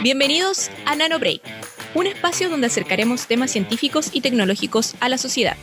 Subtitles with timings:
[0.00, 1.40] Bienvenidos a NanoBreak,
[1.96, 5.56] un espacio donde acercaremos temas científicos y tecnológicos a la sociedad.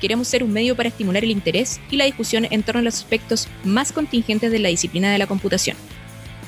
[0.00, 2.96] Queremos ser un medio para estimular el interés y la discusión en torno a los
[2.96, 5.76] aspectos más contingentes de la disciplina de la computación.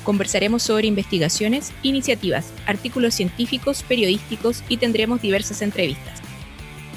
[0.03, 6.19] Conversaremos sobre investigaciones, iniciativas, artículos científicos, periodísticos y tendremos diversas entrevistas.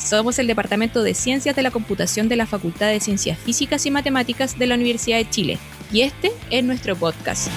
[0.01, 3.93] Somos el Departamento de Ciencias de la Computación de la Facultad de Ciencias Físicas y
[3.93, 5.59] Matemáticas de la Universidad de Chile
[5.93, 7.49] y este es nuestro podcast.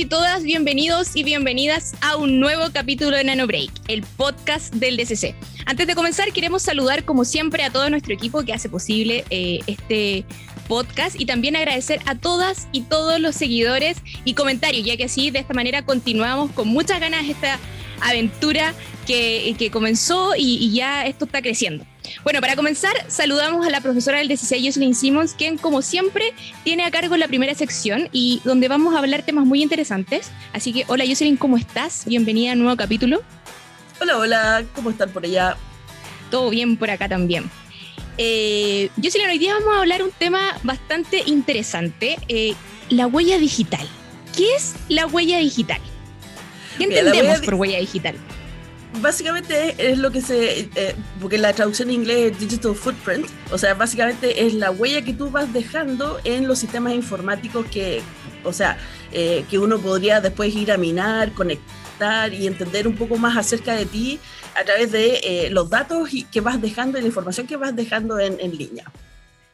[0.00, 4.96] Y todas, bienvenidos y bienvenidas a un nuevo capítulo de Nano Break, el podcast del
[4.96, 5.34] DCC.
[5.66, 9.60] Antes de comenzar, queremos saludar como siempre a todo nuestro equipo que hace posible eh,
[9.66, 10.24] este
[10.68, 15.30] podcast y también agradecer a todas y todos los seguidores y comentarios, ya que así
[15.30, 17.58] de esta manera continuamos con muchas ganas esta
[18.00, 18.72] aventura
[19.06, 21.84] que, comenzó y ya esto está creciendo.
[22.24, 26.84] Bueno, para comenzar, saludamos a la profesora del 16, Jocelyn Simmons, quien, como siempre, tiene
[26.84, 30.30] a cargo la primera sección y donde vamos a hablar temas muy interesantes.
[30.52, 32.04] Así que, hola Jocelyn, ¿cómo estás?
[32.06, 33.22] Bienvenida a un nuevo capítulo.
[34.00, 35.56] Hola, hola, ¿cómo están por allá?
[36.30, 37.50] Todo bien por acá también.
[38.18, 42.54] Eh, Jocelyn, hoy día vamos a hablar un tema bastante interesante, eh,
[42.88, 43.86] la huella digital.
[44.36, 45.80] ¿Qué es la huella digital?
[46.78, 48.16] ¿Qué entendemos por huella digital?
[49.00, 53.58] Básicamente es lo que se, eh, porque la traducción en inglés es digital footprint, o
[53.58, 58.02] sea, básicamente es la huella que tú vas dejando en los sistemas informáticos que,
[58.44, 58.78] o sea,
[59.12, 63.74] eh, que uno podría después ir a minar, conectar y entender un poco más acerca
[63.74, 64.18] de ti
[64.60, 68.18] a través de eh, los datos que vas dejando y la información que vas dejando
[68.18, 68.90] en, en línea.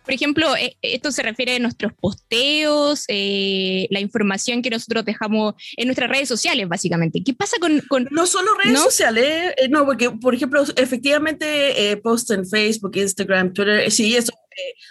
[0.06, 5.54] Por ejemplo, eh, esto se refiere a nuestros posteos, eh, la información que nosotros dejamos
[5.76, 7.24] en nuestras redes sociales, básicamente.
[7.24, 7.82] ¿Qué pasa con...?
[8.12, 13.90] no solo redes sociales, eh, no, porque, por ejemplo, efectivamente, post en Facebook, Instagram, Twitter,
[13.90, 14.32] sí, eso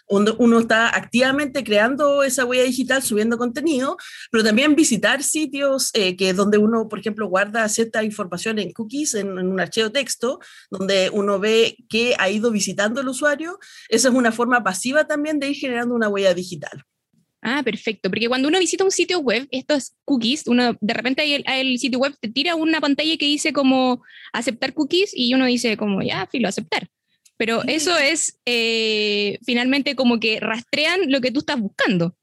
[0.08, 3.98] uno, está activamente creando esa huella digital, subiendo contenido,
[4.32, 9.16] pero también visitar sitios eh, que donde uno, por ejemplo, guarda cierta información en cookies,
[9.16, 10.40] en, un archivo texto,
[10.70, 13.60] donde uno ve que ha ido visitando el usuario.
[13.90, 16.84] Esa es una forma pasiva también de ir generando una huella digital.
[17.48, 21.44] Ah, perfecto, porque cuando uno visita un sitio web, estos cookies, uno de repente el,
[21.48, 24.02] el, sitio web te tira una pantalla que dice como
[24.34, 26.90] aceptar cookies y uno dice como ya, filo, aceptar.
[27.38, 32.16] Pero eso es eh, finalmente como que rastrean lo que tú estás buscando.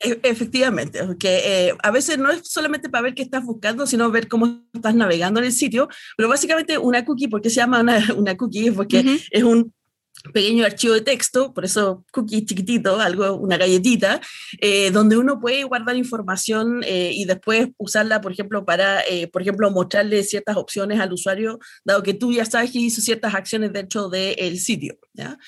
[0.00, 4.10] E, efectivamente, porque eh, a veces no es solamente para ver qué estás buscando, sino
[4.10, 7.80] ver cómo estás navegando en el sitio, pero básicamente una cookie, ¿por qué se llama
[7.80, 8.70] una, una cookie?
[8.70, 9.72] Porque es un
[10.32, 14.20] pequeño archivo de texto, por eso cookie chiquitito, algo, una galletita,
[14.60, 19.42] eh, donde uno puede guardar información eh, y después usarla, por ejemplo, para, eh, por
[19.42, 23.72] ejemplo, mostrarle ciertas opciones al usuario, dado que tú ya sabes que hizo ciertas acciones
[23.72, 24.98] dentro del sitio.
[25.12, 25.38] ¿ya?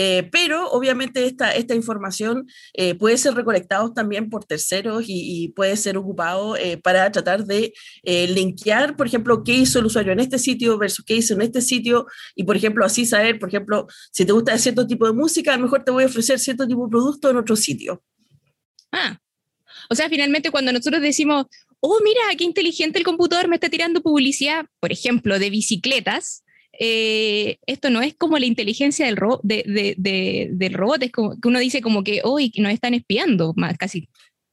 [0.00, 5.76] Eh, pero obviamente esta, esta información eh, puede ser recolectada también por terceros y, puede
[5.76, 7.72] ser ocupado eh, para tratar de
[8.04, 11.60] linkear, por ejemplo, qué hizo el usuario en este sitio versus qué hizo en este
[11.60, 12.06] sitio
[12.36, 15.56] y, por ejemplo, así saber, por ejemplo, si te gusta cierto tipo de música, a
[15.56, 18.00] lo mejor te voy a ofrecer cierto tipo de producto en otro sitio.
[18.92, 19.18] Ah,
[19.90, 21.46] o sea, finalmente cuando nosotros decimos,
[21.80, 26.44] oh, mira, qué inteligente el computador me está tirando publicidad, por ejemplo, de bicicletas,
[26.78, 29.16] eh, esto no es como la inteligencia del,
[30.48, 34.08] del robot, es como que uno dice como que hoy nos están espiando, más casi.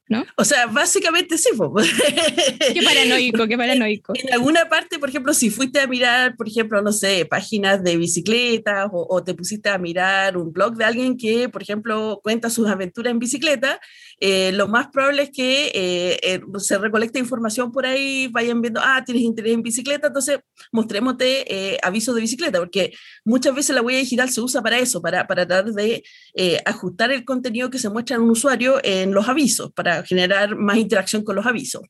[0.08, 0.24] ¿No?
[0.36, 1.48] O sea, básicamente sí.
[2.74, 4.12] qué paranoico, qué paranoico.
[4.14, 7.96] En alguna parte, por ejemplo, si fuiste a mirar, por ejemplo, no sé, páginas de
[7.96, 12.50] bicicletas o, o te pusiste a mirar un blog de alguien que, por ejemplo, cuenta
[12.50, 13.80] sus aventuras en bicicleta,
[14.18, 18.80] eh, lo más probable es que eh, eh, se recolecte información por ahí, vayan viendo,
[18.82, 20.38] ah, tienes interés en bicicleta, entonces
[20.72, 22.92] mostrémote avisos de bicicleta, porque
[23.24, 26.02] muchas veces la huella digital se usa para eso, para, para tratar de
[26.64, 30.78] ajustar el contenido que se muestra en un usuario en los avisos, para generar más
[30.78, 31.82] interacción con los avisos.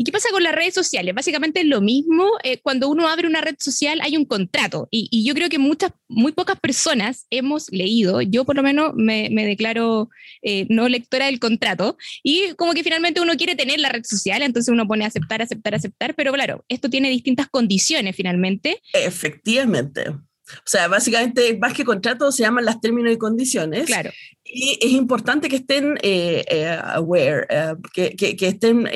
[0.00, 1.12] ¿Y qué pasa con las redes sociales?
[1.12, 2.30] Básicamente es lo mismo.
[2.44, 5.90] Eh, cuando uno abre una red social hay un contrato y, yo creo que muchas,
[6.06, 10.08] muy pocas personas hemos leído, yo por lo menos me, declaro
[10.42, 14.42] eh, no lectora del contrato y como que finalmente uno quiere tener la red social,
[14.42, 18.80] entonces uno pone aceptar, aceptar, aceptar, pero claro, esto tiene distintas condiciones finalmente.
[18.92, 20.10] Efectivamente.
[20.10, 23.86] O sea, básicamente, más que contrato, se llaman las términos y condiciones.
[23.86, 24.12] Claro.
[24.44, 27.46] Y es importante que estén eh, aware,
[27.92, 28.86] que, que, que, estén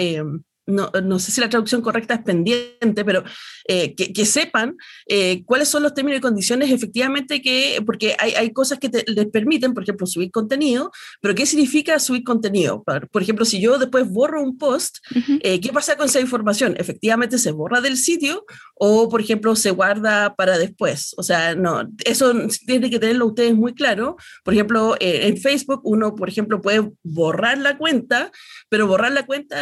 [0.67, 3.25] no, no, sé si la traducción correcta es pendiente, pero
[3.67, 4.77] eh, que, sepan
[5.07, 9.27] eh, cuáles son los términos y condiciones efectivamente que, porque hay, hay cosas que les
[9.27, 12.85] permiten, por ejemplo, subir contenido, pero ¿qué significa subir contenido?
[12.85, 14.99] Por, ejemplo, si yo después borro un post,
[15.41, 16.77] eh, ¿qué pasa con esa información?
[16.79, 18.45] Efectivamente se borra del sitio
[18.75, 21.15] o, por ejemplo, se guarda para después.
[21.17, 22.33] O sea, no, eso
[22.67, 24.17] tiene que tenerlo ustedes muy claro.
[24.45, 28.31] Por ejemplo, en Facebook uno, por ejemplo, puede borrar la cuenta,
[28.69, 29.59] pero borrar la cuenta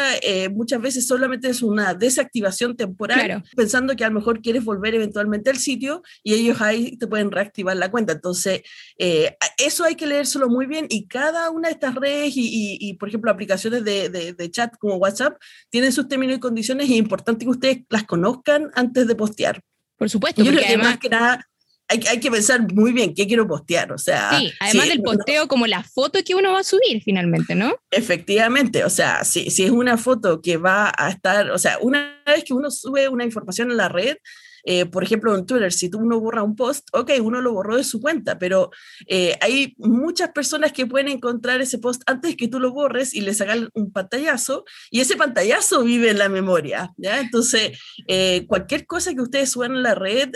[0.52, 5.50] muchas veces solamente es una desactivación temporal, pensando que a lo mejor quieres volver eventualmente
[5.50, 8.12] al sitio y ellos ahí te pueden reactivar la cuenta.
[8.12, 8.62] Entonces,
[8.98, 13.08] eh, eso hay que leérselo muy bien y cada una de estas redes y, por
[13.08, 17.44] ejemplo, aplicaciones de, de, chat como WhatsApp tienen sus términos y condiciones y es importante
[17.44, 19.62] que ustedes las conozcan antes de postear.
[19.96, 21.46] Por supuesto, porque además que nada
[21.90, 24.38] hay, que pensar muy bien qué quiero postear, o sea...
[24.38, 27.76] Sí, además del posteo como la foto que uno va a subir finalmente, ¿no?
[27.90, 32.22] Efectivamente, o sea, si, si es una foto que va a estar, o sea, una
[32.24, 34.16] vez que uno sube una información en la red,
[34.64, 37.76] eh, por ejemplo, en Twitter, si tú uno borra un post, ok, uno lo borró
[37.76, 38.70] de su cuenta, pero
[39.06, 43.20] eh, hay muchas personas que pueden encontrar ese post antes que tú lo borres y
[43.20, 47.20] les hagan un pantallazo, y ese pantallazo vive en la memoria, ¿ya?
[47.20, 50.30] Entonces, eh, cualquier cosa que ustedes suban en la red,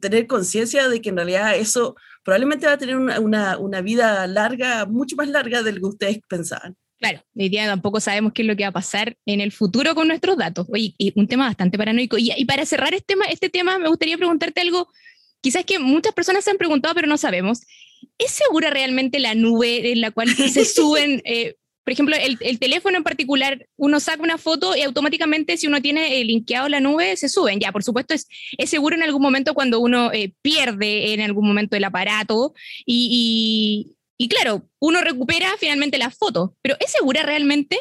[0.00, 1.94] tener conciencia de que en realidad eso
[2.24, 5.86] probablemente va a tener una, una, una vida larga, mucho más larga de lo que
[5.86, 6.76] ustedes pensaban.
[6.98, 9.94] Claro, hoy día tampoco sabemos qué es lo que va a pasar en el futuro
[9.94, 10.66] con nuestros datos.
[10.72, 12.16] Oye, y un tema bastante paranoico.
[12.18, 14.88] Y, para cerrar este tema, este tema, me gustaría preguntarte algo,
[15.40, 17.60] quizás que muchas personas se han preguntado, pero no sabemos.
[18.18, 22.96] ¿Es segura realmente la nube en la cual se suben, eh, por ejemplo, el, teléfono
[22.96, 27.14] en particular, uno saca una foto y automáticamente si uno tiene eh, linkeado la nube,
[27.18, 27.60] se suben.
[27.60, 28.26] Ya, por supuesto, es,
[28.56, 32.54] es seguro en algún momento cuando uno eh, pierde en algún momento el aparato
[32.86, 37.78] y, y claro, uno recupera finalmente la foto, pero ¿es segura realmente?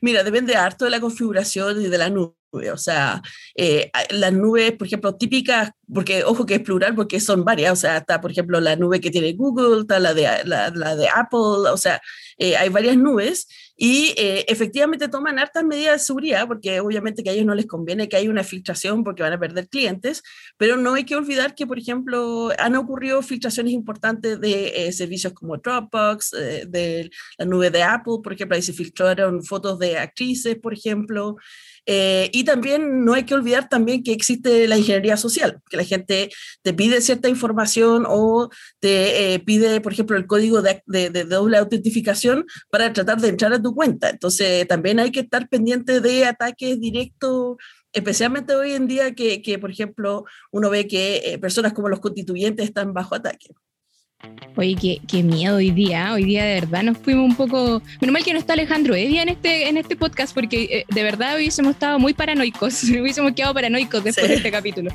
[0.00, 2.34] Mira, depende harto de la configuración y de la nube.
[2.70, 3.22] O sea,
[3.56, 7.72] eh, las nubes, por ejemplo, típicas, porque ojo que es plural, porque son varias.
[7.72, 11.08] O sea, está, por ejemplo, la nube que tiene Google, está la de, la, de
[11.08, 12.00] Apple, o sea,
[12.36, 17.30] eh, hay varias nubes y eh, efectivamente toman hartas medidas de seguridad, porque obviamente que
[17.30, 20.22] a ellos no les conviene que haya una filtración porque van a perder clientes,
[20.56, 25.32] pero no hay que olvidar que, por ejemplo, han ocurrido filtraciones importantes de eh, servicios
[25.32, 29.98] como Dropbox, eh, de la nube de Apple, por ejemplo, ahí se filtraron fotos de
[29.98, 31.36] actrices, por ejemplo.
[31.84, 35.84] Eh, y también no hay que olvidar también que existe la ingeniería social, que la
[35.84, 36.30] gente
[36.62, 40.80] te pide cierta información o te eh, pide, por ejemplo, el código de,
[41.28, 44.10] doble autentificación para tratar de entrar a tu cuenta.
[44.10, 47.56] Entonces, también hay que estar pendiente de ataques directos
[47.92, 52.00] especialmente hoy en día que, que por ejemplo, uno ve que eh, personas como los
[52.00, 53.48] constituyentes están bajo ataque.
[54.56, 56.12] Oye, qué, qué, miedo hoy día.
[56.12, 57.82] Hoy día de verdad nos fuimos un poco.
[58.00, 61.02] Menos mal que no está Alejandro Evia en este, en este podcast, porque eh, de
[61.02, 62.84] verdad hubiésemos estado muy paranoicos.
[63.00, 64.92] hubiésemos quedado paranoicos después de este capítulo.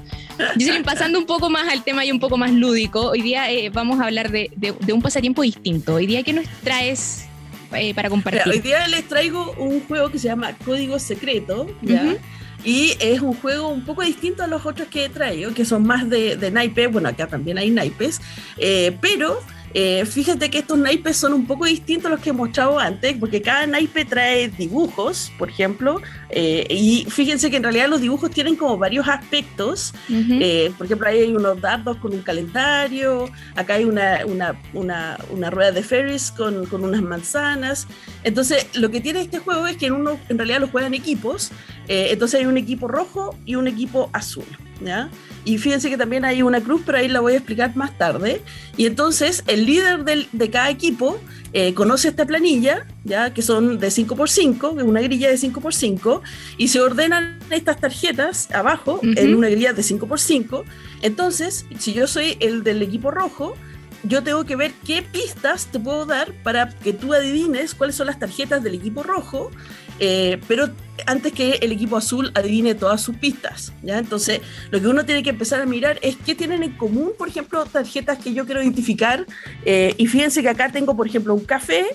[0.86, 3.10] Pasando un poco más al tema y un poco más lúdico.
[3.10, 5.96] Hoy día eh, vamos a hablar de, de, un pasatiempo distinto.
[5.96, 7.27] Hoy día, ¿qué nos traes
[7.74, 8.44] eh, para compartir?
[8.48, 11.68] hoy día les traigo un juego que se llama Código Secreto.
[11.82, 12.18] ¿ya?
[12.64, 15.86] Y es un juego un poco distinto a los otros que he traído, que son
[15.86, 16.92] más de, de naipes.
[16.92, 18.20] Bueno, acá también hay naipes,
[18.58, 19.40] eh, pero
[19.80, 23.16] eh, fíjate que estos naipes son un poco distintos a los que he mostrado antes,
[23.20, 26.02] porque cada naipe trae dibujos, por ejemplo,
[26.32, 29.94] eh, y fíjense que en realidad los dibujos tienen como varios aspectos.
[30.10, 35.20] Eh, por ejemplo, ahí hay unos dardos con un calendario, acá hay una, una, una,
[35.30, 37.88] una rueda de Ferris con, con, unas manzanas.
[38.24, 41.52] Entonces, lo que tiene este juego es que en uno en realidad lo juegan equipos,
[41.88, 44.46] entonces hay un equipo rojo y un equipo azul.
[44.82, 45.10] ¿ya?
[45.46, 48.42] Y fíjense que también hay una cruz, pero ahí la voy a explicar más tarde.
[48.76, 51.20] Y entonces el líder del, de cada equipo
[51.54, 56.22] eh, conoce esta planilla, ya que son de 5x5, una grilla de 5x5,
[56.58, 60.64] y se ordenan estas tarjetas abajo en una grilla de 5x5.
[61.02, 63.56] Entonces, si yo soy el del equipo rojo,
[64.04, 68.08] yo tengo que ver qué pistas te puedo dar para que tú adivines cuáles son
[68.08, 69.52] las tarjetas del equipo rojo,
[70.00, 70.70] eh, pero
[71.06, 73.74] antes que el equipo azul adivine todas sus pistas.
[73.84, 74.00] ¿ya?
[74.00, 77.28] Entonces, lo que uno tiene que empezar a mirar es qué tienen en común, por
[77.28, 79.26] ejemplo, tarjetas que yo quiero identificar.
[79.66, 81.86] Eh, y fíjense que acá tengo, por ejemplo, un café,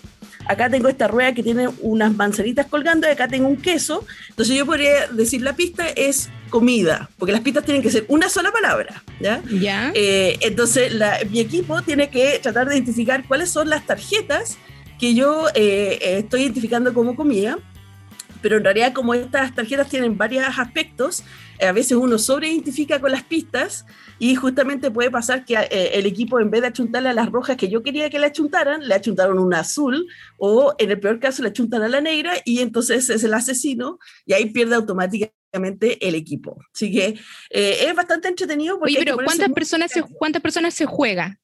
[0.46, 4.04] acá tengo esta rueda que tiene unas manzanitas colgando y acá tengo un queso.
[4.30, 8.28] Entonces, yo podría decir la pista es comida, porque las pistas tienen que ser una
[8.28, 9.02] sola palabra.
[9.20, 9.42] ¿ya?
[9.94, 10.92] Eh, entonces,
[11.30, 14.58] mi equipo tiene que tratar de identificar cuáles son las tarjetas
[14.98, 17.58] que yo eh, estoy identificando como comida
[18.42, 21.24] pero en realidad como estas tarjetas tienen varios aspectos,
[21.58, 23.86] eh, a veces uno sobreidentifica con las pistas
[24.18, 27.56] y justamente puede pasar que eh, el equipo en vez de achuntarle a las rojas
[27.56, 30.06] que yo quería que le achuntaran, le achuntaron una azul
[30.38, 33.98] o en el peor caso le achuntan a la negra y entonces es el asesino
[34.26, 36.58] y ahí pierde automáticamente el equipo.
[36.74, 37.18] Así que
[37.50, 38.78] eh, es bastante entretenido.
[38.80, 41.38] Oye, pero ¿cuántas personas, se, ¿cuántas personas se juega?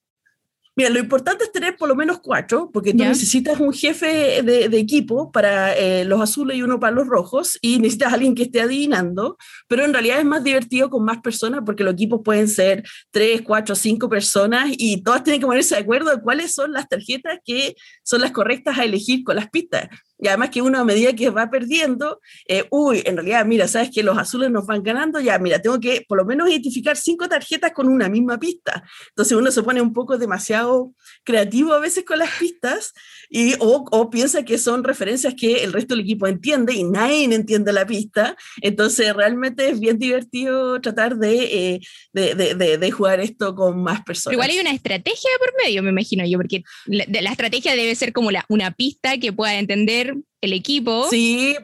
[0.79, 4.79] Mira, lo importante es tener por lo menos cuatro, porque tú necesitas un jefe de,
[4.79, 8.61] equipo para eh, los azules y uno para los rojos, y necesitas alguien que esté
[8.61, 12.85] adivinando, pero en realidad es más divertido con más personas, porque los equipos pueden ser
[13.11, 16.89] tres, cuatro, cinco personas, y todas tienen que ponerse de acuerdo de cuáles son las
[16.89, 17.75] tarjetas que
[18.09, 19.87] son las correctas a elegir con las pistas.
[20.19, 23.91] Y además que uno a medida que va perdiendo, eh, uy, en realidad, mira, sabes
[23.95, 27.29] que los azules nos van ganando, ya, mira, tengo que por lo menos identificar cinco
[27.29, 28.83] tarjetas con una misma pista.
[29.11, 32.95] Entonces uno se pone un poco demasiado creativo a veces con las pistas
[33.29, 37.25] y, o, o piensa que son referencias que el resto del equipo entiende y nadie
[37.25, 38.37] entiende la pista.
[38.63, 41.81] Entonces realmente es bien divertido tratar de, eh,
[42.13, 44.33] de, de, de, jugar esto con más personas.
[44.33, 48.13] igual hay una estrategia por medio, me imagino yo, porque la, la estrategia debe ser
[48.13, 51.09] como la, una pista que pueda entender el equipo.
[51.11, 51.57] Sí,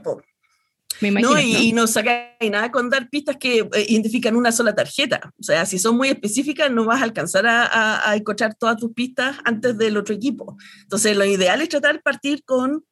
[1.00, 1.86] Me imagino, no, y, ¿no?
[1.86, 5.32] saca nada con dar pistas que eh, identifican una sola tarjeta.
[5.38, 8.76] O sea, si son muy específicas, no vas a alcanzar a, a, a escuchar todas
[8.76, 10.56] tus pistas antes del otro equipo.
[10.82, 12.84] Entonces, lo ideal es tratar de partir con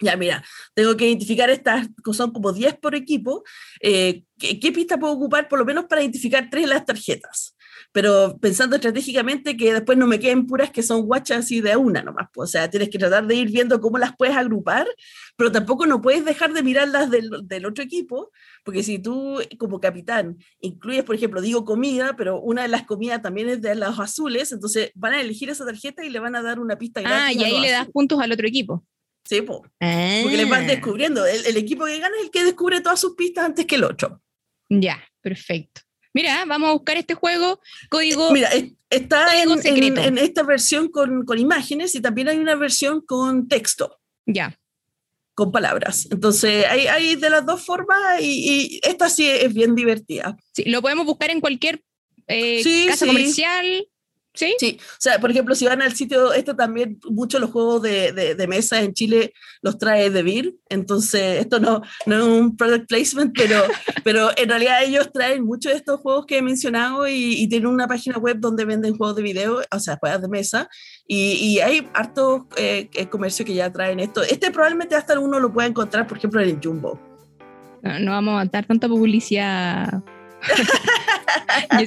[0.00, 3.42] ya, mira, tengo que identificar estas, son como 10 por equipo.
[3.80, 7.56] Eh, ¿qué, ¿qué, pista puedo ocupar por lo menos para identificar tres de las tarjetas?
[7.92, 12.02] Pero pensando estratégicamente que después no me queden puras que son guachas así de una
[12.02, 12.28] nomás.
[12.32, 14.86] Pues, o sea, tienes que tratar de ir viendo cómo las puedes agrupar,
[15.36, 18.30] pero tampoco no puedes dejar de mirarlas del, del otro equipo,
[18.64, 23.22] porque si tú como capitán incluyes, por ejemplo, digo comida, pero una de las comidas
[23.22, 26.42] también es de los azules, entonces van a elegir esa tarjeta y le van a
[26.42, 28.84] dar una pista Ah, y ahí le das puntos al otro equipo.
[29.24, 29.66] Sí, po.
[29.80, 30.20] Ah.
[30.22, 31.26] porque les van descubriendo.
[31.26, 33.84] El, el equipo que gana es el que descubre todas sus pistas antes que el
[33.84, 34.22] otro.
[34.70, 35.82] Ya, perfecto.
[36.18, 37.60] Mira, vamos a buscar este juego,
[37.90, 38.32] código.
[38.32, 38.50] Mira,
[38.90, 43.46] está en, en, en, esta versión con, con, imágenes y también hay una versión con
[43.46, 44.00] texto.
[44.26, 44.58] Ya.
[45.34, 46.08] Con palabras.
[46.10, 50.36] Entonces, hay, hay de las dos formas y, y, esta sí es bien divertida.
[50.52, 51.84] Sí, lo podemos buscar en cualquier
[52.26, 53.12] eh, sí, casa sí.
[53.12, 53.86] comercial.
[54.38, 54.54] ¿Sí?
[54.60, 58.12] Sí, o sea, por ejemplo, si van al sitio, esto también, muchos los juegos de,
[58.12, 62.56] de, de, mesa en Chile los trae de Vir, entonces esto no, no es un
[62.56, 63.60] product placement, pero,
[64.04, 67.66] pero en realidad ellos traen muchos de estos juegos que he mencionado y, y tienen
[67.66, 70.68] una página web donde venden juegos de video, o sea, juegos de mesa,
[71.08, 74.22] y, y hay hartos eh, comercios que ya traen esto.
[74.22, 77.00] Este probablemente hasta uno lo pueda encontrar, por ejemplo, en el Jumbo.
[77.82, 80.00] No, no vamos a dar tanta publicidad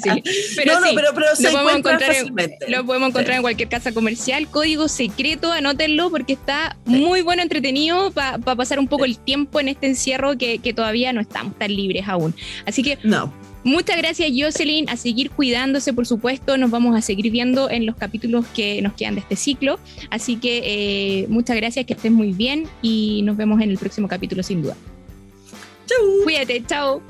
[0.03, 0.24] sí.
[0.55, 3.38] Pero, no, sí, pero, pero se lo, podemos encontrar en, lo podemos encontrar sí.
[3.38, 4.48] en cualquier casa comercial.
[4.50, 9.60] Código secreto, anótenlo porque está muy bueno, entretenido para pa pasar un poco el tiempo
[9.60, 12.36] en este encierro que, que, todavía no estamos tan libres aún.
[12.65, 13.34] Así que no.
[13.63, 14.89] Muchas gracias, Jocelyn.
[14.89, 16.58] A seguir cuidándose, por supuesto.
[16.58, 19.79] Nos vamos a seguir viendo en los capítulos que nos quedan de este ciclo.
[20.10, 24.08] Así que eh, muchas gracias, que estés muy bien y nos vemos en el próximo
[24.08, 24.75] capítulo, sin duda.
[25.86, 26.24] Chau.
[26.24, 27.01] Cuídate, chao.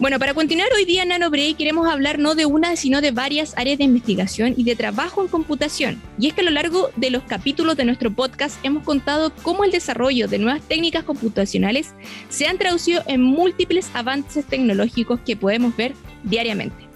[0.00, 3.52] Bueno, para continuar hoy día en NanoBreak queremos hablar no de una, sino de varias
[3.58, 6.00] áreas de investigación y de trabajo en computación.
[6.18, 9.62] Y es que a lo largo de los capítulos de nuestro podcast hemos contado cómo
[9.62, 11.92] el desarrollo de nuevas técnicas computacionales
[12.30, 15.92] se han traducido en múltiples avances tecnológicos que podemos ver
[16.22, 16.88] diariamente.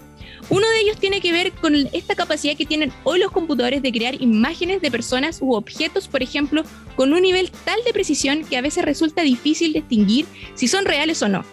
[0.49, 3.91] Uno de ellos tiene que ver con esta capacidad que tienen hoy los computadores de
[3.91, 6.63] crear imágenes de personas u objetos, por ejemplo,
[6.95, 11.21] con un nivel tal de precisión que a veces resulta difícil distinguir si son reales
[11.21, 11.45] o no.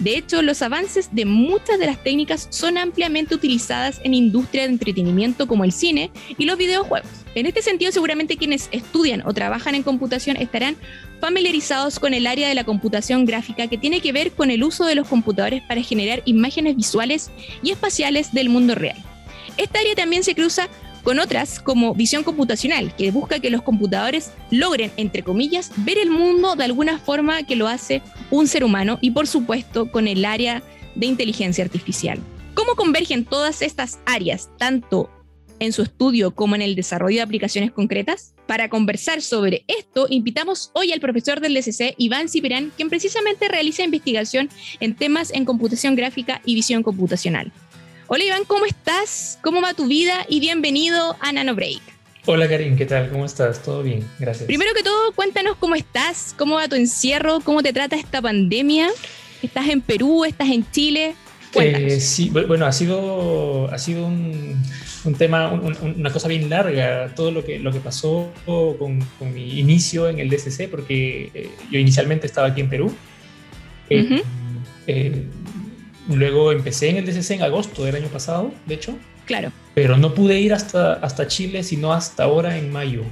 [0.00, 4.70] De hecho, los avances de muchas de las técnicas son ampliamente utilizadas en industria de
[4.70, 7.10] entretenimiento como el cine y los videojuegos.
[7.34, 10.76] En este sentido, seguramente quienes estudian o trabajan en computación estarán
[11.20, 14.86] familiarizados con el área de la computación gráfica que tiene que ver con el uso
[14.86, 17.30] de los computadores para generar imágenes visuales
[17.62, 18.96] y espaciales del mundo real.
[19.58, 20.70] Esta área también se cruza
[21.02, 26.10] con otras como visión computacional, que busca que los computadores logren, entre comillas, ver el
[26.10, 30.24] mundo de alguna forma que lo hace un ser humano y por supuesto con el
[30.24, 30.62] área
[30.94, 32.18] de inteligencia artificial.
[32.54, 35.10] ¿Cómo convergen todas estas áreas, tanto
[35.60, 38.34] en su estudio como en el desarrollo de aplicaciones concretas?
[38.46, 43.84] Para conversar sobre esto, invitamos hoy al profesor del DCC, Iván Cipirán, quien precisamente realiza
[43.84, 44.48] investigación
[44.80, 47.52] en temas en computación gráfica y visión computacional.
[48.12, 49.38] Hola Iván, ¿cómo estás?
[49.40, 50.26] ¿Cómo va tu vida?
[50.28, 51.80] Y bienvenido a Nano Break.
[52.26, 53.08] Hola Karin, ¿qué tal?
[53.08, 53.62] ¿Cómo estás?
[53.62, 54.04] ¿Todo bien?
[54.18, 54.48] Gracias.
[54.48, 58.88] Primero que todo, cuéntanos cómo estás, cómo va tu encierro, cómo te trata esta pandemia.
[59.42, 60.24] ¿Estás en Perú?
[60.24, 61.14] ¿Estás en Chile?
[61.54, 64.60] Eh, sí, bueno, ha sido, ha sido un,
[65.04, 69.32] un tema, un, una cosa bien larga, todo lo que, lo que pasó con, con,
[69.32, 72.92] mi inicio en el DCC, porque eh, yo inicialmente estaba aquí en Perú
[76.08, 78.96] luego empecé en el DCC en agosto del año pasado, de hecho.
[79.26, 79.52] Claro.
[79.74, 83.04] Pero no pude ir hasta, hasta Chile, sino hasta ahora en mayo.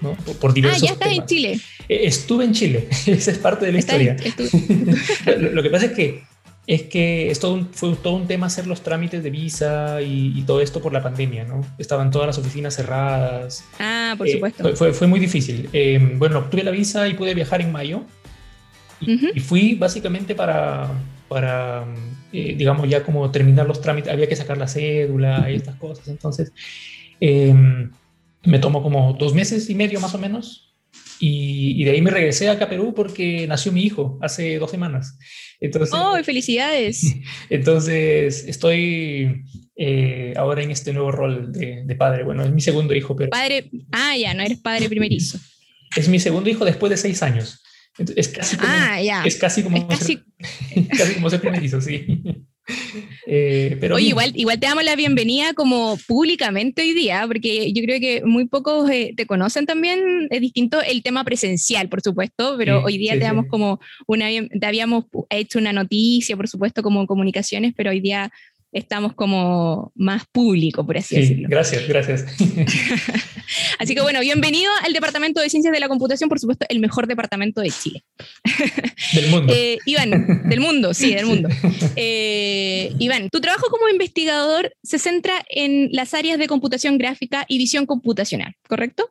[0.00, 0.14] ¿no?
[0.40, 1.60] Por, diversos ah, ya estás en Chile.
[1.88, 4.16] Estuve en Chile, esa es parte de la historia.
[5.38, 6.22] lo, que pasa es que
[6.66, 10.60] es que es todo fue todo un tema hacer los trámites de visa y, todo
[10.60, 11.64] esto por la pandemia, ¿no?
[11.78, 13.64] Estaban todas las oficinas cerradas.
[13.78, 14.76] Ah, por supuesto.
[14.76, 15.68] Fue, fue, muy difícil.
[15.72, 18.02] Eh, bueno, obtuve la visa y pude viajar en mayo.
[19.00, 20.88] Y, fui básicamente para,
[21.28, 21.84] para
[22.34, 24.12] eh, digamos, ya como terminar los trámites.
[24.12, 26.08] Había que sacar la cédula y estas cosas.
[26.08, 26.52] Entonces,
[27.20, 27.92] em,
[28.44, 30.74] me tomó como dos meses y medio más o menos
[31.20, 35.16] y, de ahí me regresé acá a Perú porque nació mi hijo hace dos semanas.
[35.60, 37.14] Entonces, ¡Oh, felicidades!
[37.50, 39.44] Entonces, estoy
[39.76, 42.24] eh, ahora en este nuevo rol de, padre.
[42.24, 43.30] Bueno, es mi segundo hijo, pero...
[43.30, 45.38] Padre, ah, ya, no eres padre primerizo.
[45.96, 47.62] Es mi segundo hijo después de seis años.
[47.98, 49.24] Es casi como, ah, ya.
[49.24, 50.18] Es casi como, casi...
[50.98, 52.22] casi como ser sí.
[53.26, 57.82] Eh, pero Oye, igual, igual te damos la bienvenida como públicamente hoy día, porque yo
[57.82, 60.28] creo que muy pocos eh, te conocen también.
[60.30, 64.26] Es distinto el tema presencial, por supuesto, pero hoy día te damos como una.
[64.28, 68.32] Te habíamos hecho una noticia, por supuesto, como comunicaciones, pero hoy día
[68.74, 71.48] estamos como más público, por así decirlo.
[71.48, 72.26] Gracias, gracias.
[73.78, 77.06] así que bueno, bienvenido al Departamento de Ciencias de la Computación, por supuesto, el mejor
[77.06, 78.04] departamento de Chile.
[79.14, 79.52] Del mundo.
[79.54, 81.48] Eh, Iván, del mundo, sí, del mundo.
[81.94, 87.58] Eh, Iván, tu trabajo como investigador se centra en las áreas de computación gráfica y
[87.58, 89.08] visión computacional, ¿correcto?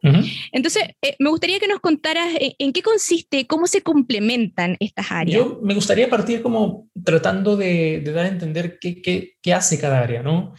[0.51, 5.37] Entonces, eh, me gustaría que nos contaras en qué consiste, cómo se complementan estas áreas.
[5.37, 9.99] Yo me gustaría partir como tratando de, dar a entender qué, qué, qué hace cada
[9.99, 10.53] área, ¿no?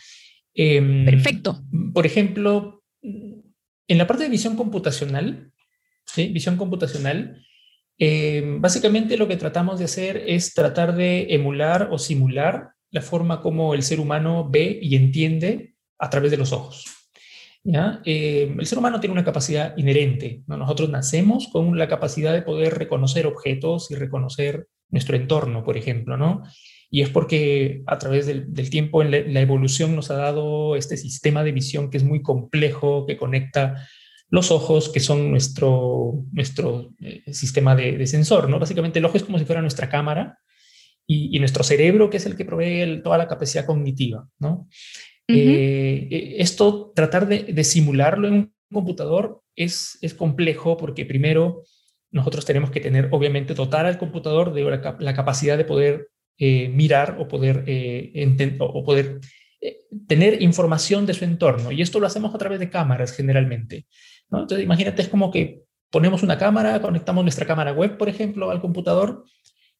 [0.54, 1.64] Em, Perfecto.
[1.92, 5.52] Por ejemplo, en la parte de visión computacional,
[6.06, 6.28] ¿sí?
[6.28, 7.44] visión computacional,
[7.98, 13.40] em, básicamente lo que tratamos de hacer es tratar de emular o simular la forma
[13.40, 16.84] como el ser humano ve y entiende a través de los ojos.
[17.64, 18.00] ¿ya?
[18.04, 20.42] Em, el ser humano tiene una capacidad inherente.
[20.46, 20.56] ¿no?
[20.56, 26.16] Nosotros nacemos con la capacidad de poder reconocer objetos y reconocer nuestro entorno, por ejemplo,
[26.16, 26.44] ¿no?
[26.94, 31.42] Y es porque a través del, tiempo la, la, evolución nos ha dado este sistema
[31.42, 33.88] de visión que es muy complejo, que conecta
[34.30, 38.60] los ojos, que son nuestro, nuestro eh, sistema de, sensor, ¿no?
[38.60, 40.38] Básicamente el ojo es como si fuera nuestra cámara
[41.04, 44.68] y, nuestro cerebro, que es el que provee toda la capacidad cognitiva, ¿no?
[45.26, 51.64] Eh, eh, esto, tratar de, simularlo en un computador es, es complejo porque primero
[52.12, 54.62] nosotros tenemos que tener, obviamente, dotar al computador de
[55.00, 59.20] la capacidad de poder eh, mirar o poder, eh, o poder
[59.60, 61.70] eh, tener información de su entorno.
[61.70, 63.86] Y esto lo hacemos a través de cámaras generalmente.
[64.30, 68.60] Entonces, imagínate, es como que ponemos una cámara, conectamos nuestra cámara web, por ejemplo, al
[68.60, 69.24] computador,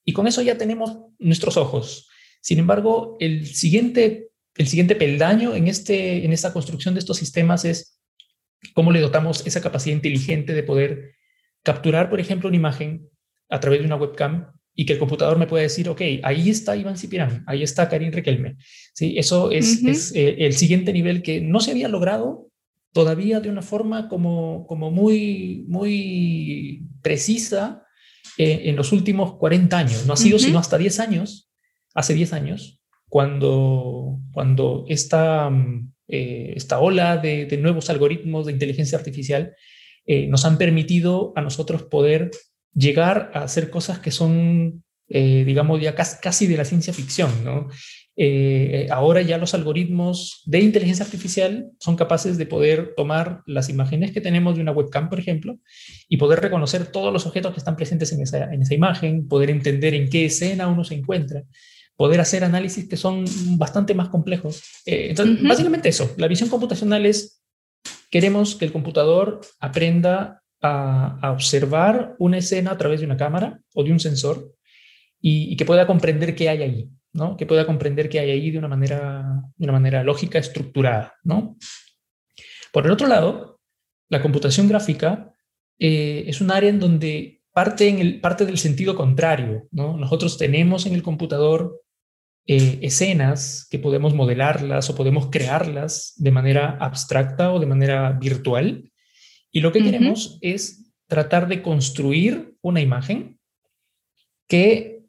[0.05, 2.09] y con eso ya tenemos nuestros ojos.
[2.41, 7.65] Sin embargo, el siguiente, el siguiente peldaño en, este, en esta construcción de estos sistemas
[7.65, 8.01] es
[8.75, 11.15] cómo le dotamos esa capacidad inteligente de poder
[11.65, 13.09] capturar, por ejemplo, una imagen
[13.49, 16.77] a través de una webcam y que el computador me pueda decir, ok, ahí está
[16.77, 18.57] Iván Cipirán, ahí está Karin Riquelme.
[18.93, 19.15] ¿Sí?
[19.17, 22.49] Eso es, es eh, el siguiente nivel que no se había logrado
[22.93, 27.85] todavía de una forma como, como muy, muy precisa
[28.37, 30.07] eh, en los últimos 40 años.
[30.07, 31.51] No ha sido sino hasta 10 años,
[31.95, 35.51] hace 10 años, cuando, cuando esta,
[36.09, 39.55] eh, esta ola de, de, nuevos algoritmos de inteligencia artificial
[40.29, 42.31] nos han permitido a nosotros poder
[42.75, 47.69] llegar a hacer cosas que son, eh, digamos, ya casi, de la ciencia ficción, ¿no?
[48.17, 54.13] Eh, ahora ya los algoritmos de inteligencia artificial son capaces de poder tomar las imágenes
[54.13, 55.59] que tenemos de una webcam, por ejemplo,
[56.09, 59.51] y poder reconocer todos los objetos que están presentes en esa, en esa imagen, poder
[59.51, 61.43] entender en qué escena uno se encuentra,
[61.97, 63.25] poder hacer análisis que son
[63.57, 64.63] bastante más complejos.
[64.87, 67.43] Eh, entonces, básicamente eso, la visión computacional es,
[68.11, 73.85] queremos que el computador aprenda a, observar una escena a través de una cámara o
[73.85, 74.53] de un sensor
[75.21, 77.37] y, que pueda comprender qué hay ahí, ¿no?
[77.37, 81.57] Que pueda comprender qué hay ahí de una manera, de una manera lógica, estructurada, ¿no?
[82.73, 83.61] Por el otro lado,
[84.09, 85.33] la computación gráfica
[85.79, 89.97] eh, es un área en donde parte, en el, parte del sentido contrario, ¿no?
[89.99, 91.83] Nosotros tenemos en el computador
[92.47, 98.91] eh, escenas que podemos modelarlas o podemos crearlas de manera abstracta o de manera virtual
[99.55, 103.39] y lo que queremos es tratar de construir una imagen
[104.49, 105.05] que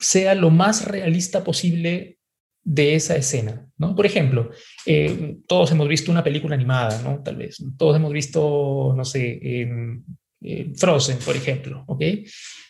[0.00, 2.18] sea lo más realista posible
[2.64, 3.94] de esa escena, ¿no?
[3.94, 4.50] Por ejemplo,
[4.86, 7.22] eh, todos hemos visto una película animada, ¿no?
[7.22, 7.62] Tal vez.
[7.78, 12.02] Todos hemos visto, no sé, eh, Frozen, por ejemplo, ¿ok?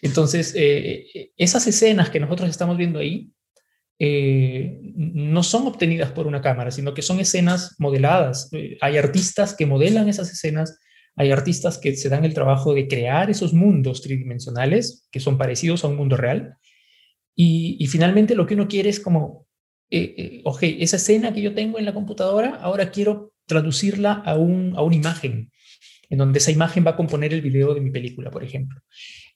[0.03, 3.31] Entonces, eh, esas escenas que nosotros estamos viendo ahí
[3.99, 8.51] no son obtenidas por una cámara, sino que son escenas modeladas.
[8.83, 10.79] hay artistas que modelan esas escenas,
[11.17, 15.83] hay artistas que se dan el trabajo de crear esos mundos tridimensionales que son parecidos
[15.83, 16.57] a un mundo real.
[17.35, 19.47] Y, y finalmente lo que uno quiere es como,
[20.45, 24.83] ok, esa escena que yo tengo en la computadora, ahora quiero traducirla a, un, a
[24.83, 25.51] una imagen,
[26.11, 28.81] en donde esa imagen va a componer el video de mi película, por ejemplo.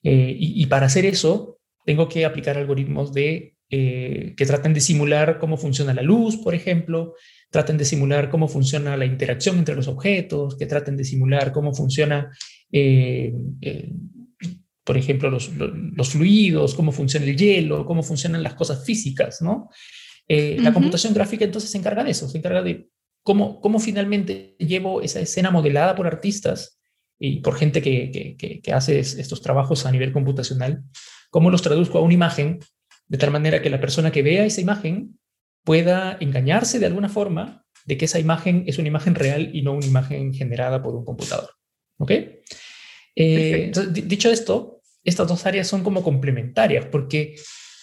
[0.03, 5.39] Eh, y, para hacer eso, tengo que aplicar algoritmos de, eh, que traten de simular
[5.39, 7.15] cómo funciona la luz, por ejemplo,
[7.51, 11.73] traten de simular cómo funciona la interacción entre los objetos, que traten de simular cómo
[11.73, 12.31] funciona,
[12.71, 13.33] eh,
[14.83, 19.69] por ejemplo, los, los, fluidos, cómo funciona el hielo, cómo funcionan las cosas físicas, ¿no?
[20.27, 22.87] La computación gráfica entonces se encarga de eso, se encarga de
[23.21, 26.79] cómo, cómo finalmente llevo esa escena modelada por artistas
[27.19, 30.83] y por gente que, que, hace estos trabajos a nivel computacional,
[31.29, 32.59] cómo los traduzco a una imagen
[33.07, 35.19] de tal manera que la persona que vea esa imagen
[35.63, 39.73] pueda engañarse de alguna forma de que esa imagen es una imagen real y no
[39.73, 41.49] una imagen generada por un computador.
[41.97, 42.11] ¿Ok?
[43.15, 47.35] Eh, dicho esto, estas dos áreas son como complementarias porque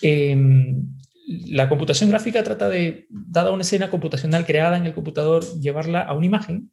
[0.03, 0.97] em,
[1.47, 6.14] la computación gráfica trata de, dada una escena computacional creada en el computador, llevarla a
[6.14, 6.73] una imagen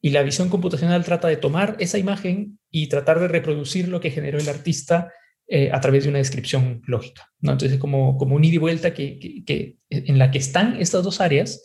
[0.00, 4.10] y la visión computacional trata de tomar esa imagen y tratar de reproducir lo que
[4.10, 5.12] generó el artista
[5.54, 7.30] eh, a través de una descripción lógica.
[7.42, 7.52] ¿no?
[7.52, 11.20] Entonces, como, como un ida y vuelta que, que, en la que están estas dos
[11.20, 11.62] áreas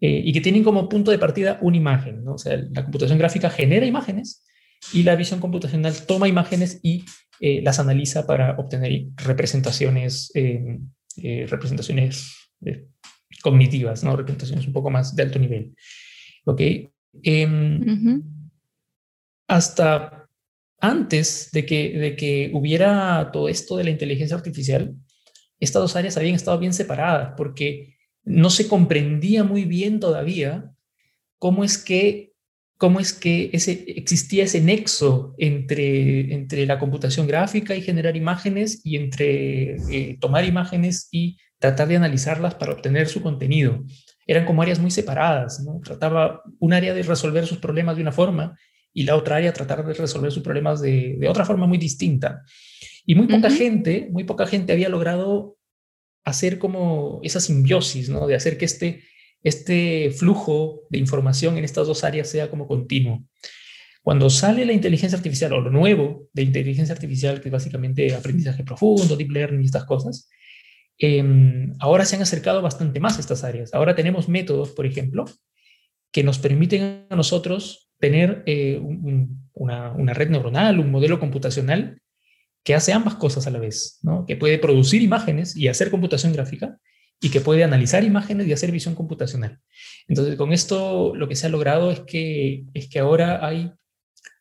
[0.00, 2.24] eh, y que tienen como punto de partida una imagen.
[2.24, 2.32] ¿no?
[2.32, 4.46] O sea, la computación gráfica genera imágenes
[4.94, 7.04] y la visión computacional toma imágenes y
[7.40, 10.32] eh, las analiza para obtener representaciones
[11.14, 12.50] representaciones
[13.42, 14.16] cognitivas, ¿no?
[14.16, 15.74] representaciones un poco más de alto nivel.
[16.46, 16.62] ¿Ok?
[17.22, 18.22] Em,
[19.48, 20.17] hasta
[20.80, 24.94] antes de que, de que hubiera todo esto de la inteligencia artificial,
[25.60, 30.70] estas dos áreas habían estado bien separadas porque no se comprendía muy bien todavía
[31.38, 32.28] cómo es que
[32.78, 38.80] cómo es que ese, existía ese nexo entre, entre la computación gráfica y generar imágenes
[38.84, 43.84] y entre eh, tomar imágenes y tratar de analizarlas para obtener su contenido.
[44.28, 45.80] Eran como áreas muy separadas, ¿no?
[45.82, 48.56] Trataba un área de resolver sus problemas de una forma
[48.98, 52.42] y la otra área tratar de resolver sus problemas de, de otra forma muy distinta.
[53.06, 55.56] Y muy poca gente, muy poca gente había logrado
[56.24, 58.26] hacer como esa simbiosis, ¿no?
[58.26, 59.04] De hacer que este
[59.44, 63.24] este flujo de información en estas dos áreas sea como continuo.
[64.02, 68.64] Cuando sale la inteligencia artificial o lo nuevo de inteligencia artificial, que es básicamente aprendizaje
[68.64, 70.28] profundo, deep learning y estas cosas,
[70.98, 73.72] em, ahora se han acercado bastante más a estas áreas.
[73.74, 75.24] Ahora tenemos métodos, por ejemplo,
[76.10, 78.80] que nos permiten a nosotros tener eh,
[79.52, 82.00] una, red neuronal, un modelo computacional
[82.64, 86.78] que hace ambas cosas a la vez, que puede producir imágenes y hacer computación gráfica,
[87.20, 89.58] y que puede analizar imágenes y hacer visión computacional.
[90.06, 93.72] Entonces, con esto lo que se ha logrado es que, es que ahora hay,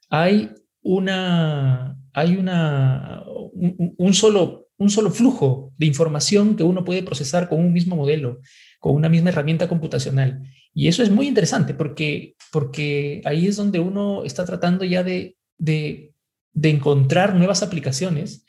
[0.09, 7.49] hay, una, hay una, un, solo, un solo flujo de información que uno puede procesar
[7.49, 8.39] con un mismo modelo,
[8.79, 10.43] con una misma herramienta computacional.
[10.77, 15.35] Y eso es muy interesante porque, porque ahí es donde uno está tratando ya de,
[15.57, 16.13] de,
[16.53, 18.45] de encontrar nuevas aplicaciones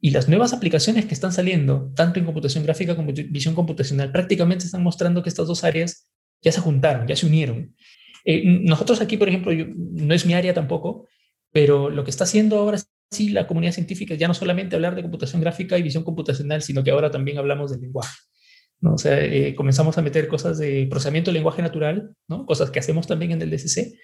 [0.00, 4.12] y las nuevas aplicaciones que están saliendo, tanto en computación gráfica como en visión computacional,
[4.12, 6.08] prácticamente están mostrando que estas dos áreas
[6.40, 7.74] ya se juntaron, ya se unieron.
[8.24, 11.08] Eh, nosotros aquí, por ejemplo, no es mi área tampoco,
[11.50, 12.78] pero lo que está haciendo ahora
[13.10, 16.62] sí la comunidad científica es ya no solamente hablar de computación gráfica y visión computacional,
[16.62, 18.14] sino que ahora también hablamos del lenguaje.
[18.82, 18.94] ¿No?
[18.94, 22.44] O sea, eh, comenzamos a meter cosas de procesamiento del lenguaje natural, ¿no?
[22.44, 23.94] cosas que hacemos también en el DCC,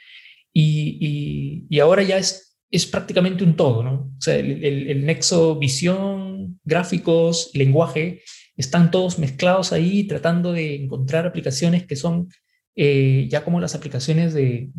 [0.54, 4.12] y, y, y ahora ya es es prácticamente un todo, ¿no?
[4.18, 8.22] O sea, el, nexo visión, gráficos, lenguaje,
[8.56, 12.28] están todos mezclados ahí tratando de encontrar aplicaciones que son
[12.76, 14.70] eh, ya como las aplicaciones de,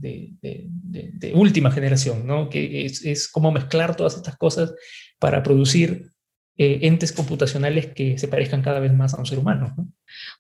[1.34, 2.50] última generación, ¿no?
[2.50, 4.74] Que es, es como mezclar todas estas cosas
[5.18, 6.12] para producir
[6.62, 9.74] eh, entes computacionales que se parezcan cada vez más a un ser humano.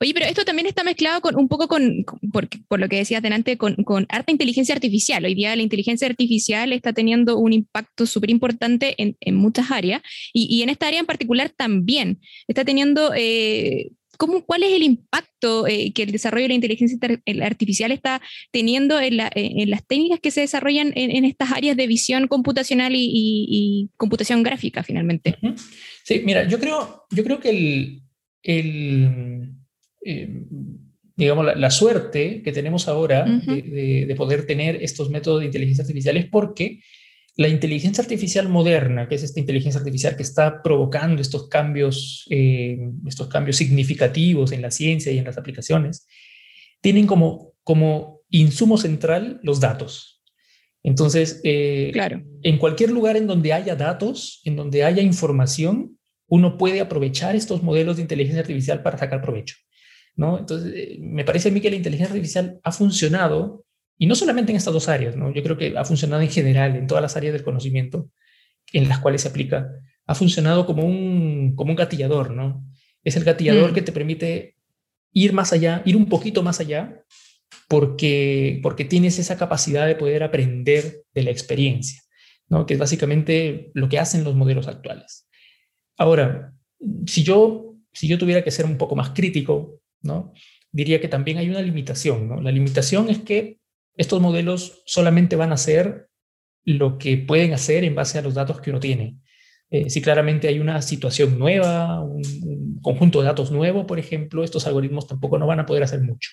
[0.01, 2.03] Oye, pero esto también está mezclado con un poco con,
[2.33, 5.23] por, lo que decías delante, con, con harta inteligencia artificial.
[5.23, 10.01] Hoy día la inteligencia artificial está teniendo un impacto súper importante en, en, muchas áreas
[10.33, 14.83] y, y, en esta área en particular también está teniendo eh, ¿Cómo, ¿Cuál es el
[14.83, 16.99] impacto eh, que el desarrollo de la inteligencia
[17.41, 22.91] artificial está teniendo en, las técnicas que se desarrollan en, estas áreas de visión computacional
[22.95, 25.37] y, computación gráfica finalmente?
[26.03, 28.01] Sí, mira, yo creo, yo creo que el,
[28.43, 29.53] el
[31.15, 36.25] digamos, la, suerte que tenemos ahora de, poder tener estos métodos de inteligencia artificial es
[36.25, 36.81] porque
[37.35, 42.77] la inteligencia artificial moderna, que es esta inteligencia artificial que está provocando estos cambios, eh,
[43.07, 46.05] estos cambios significativos en la ciencia y en las aplicaciones,
[46.81, 50.21] tienen como, como insumo central los datos.
[50.83, 52.23] Entonces, eh, claro.
[52.41, 57.63] en cualquier lugar en donde haya datos, en donde haya información, uno puede aprovechar estos
[57.63, 59.55] modelos de inteligencia artificial para sacar provecho.
[60.15, 60.37] ¿no?
[60.37, 63.65] Entonces, eh, me parece a mí que la inteligencia artificial ha funcionado
[64.01, 65.31] y no solamente en estas dos áreas, ¿no?
[65.33, 68.09] Yo creo que ha funcionado en general, en todas las áreas del conocimiento
[68.71, 69.69] en las cuales se aplica.
[70.05, 72.65] Ha funcionado como un, como un gatillador, ¿no?
[73.03, 73.73] Es el gatillador mm.
[73.73, 74.55] que te permite
[75.11, 77.03] ir más allá, ir un poquito más allá,
[77.67, 82.01] porque, porque tienes esa capacidad de poder aprender de la experiencia,
[82.47, 82.65] ¿no?
[82.65, 85.27] Que es básicamente lo que hacen los modelos actuales.
[85.97, 86.53] Ahora,
[87.05, 90.31] si yo, si yo tuviera que ser un poco más crítico, ¿no?
[90.71, 92.39] Diría que también hay una limitación, ¿no?
[92.39, 93.58] La limitación es que
[93.95, 96.09] estos modelos solamente van a hacer
[96.63, 99.17] lo que pueden hacer en base a los datos que uno tiene.
[99.71, 104.65] Eh, si claramente hay una situación nueva, un, conjunto de datos nuevo, por ejemplo, estos
[104.65, 106.31] algoritmos tampoco no van a poder hacer mucho.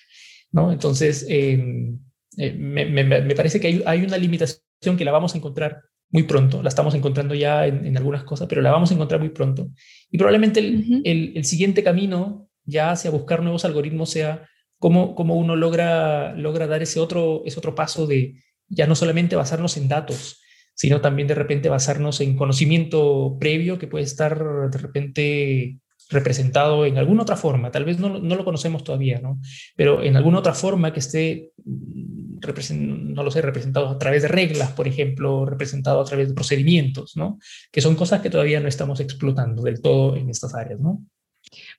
[0.51, 0.71] ¿no?
[0.71, 1.99] Entonces, em,
[2.37, 6.69] eh, me, parece que hay, una limitación que la vamos a encontrar muy pronto, la
[6.69, 9.69] estamos encontrando ya en, algunas cosas, pero la vamos a encontrar muy pronto.
[10.09, 14.47] Y probablemente el, el siguiente camino ya hacia buscar nuevos algoritmos sea
[14.79, 19.35] cómo, cómo uno logra, logra dar ese otro, ese otro paso de ya no solamente
[19.35, 20.41] basarnos en datos,
[20.75, 26.97] sino también de repente basarnos en conocimiento previo que puede estar de repente representado en
[26.97, 29.41] alguna otra forma, tal vez no, no lo conocemos todavía, ¿no?
[29.75, 34.27] Pero en alguna otra forma que esté, mm, no lo sé, representado a través de
[34.29, 37.39] reglas, por ejemplo, representado a través de procedimientos, ¿no?
[37.71, 41.03] Que son cosas que todavía no estamos explotando del todo en estas áreas, ¿no?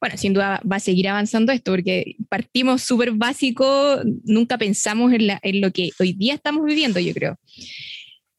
[0.01, 5.31] Bueno, sin duda va a seguir avanzando esto, porque partimos súper básico, nunca pensamos en,
[5.43, 7.39] en, lo que hoy día estamos viviendo, yo creo.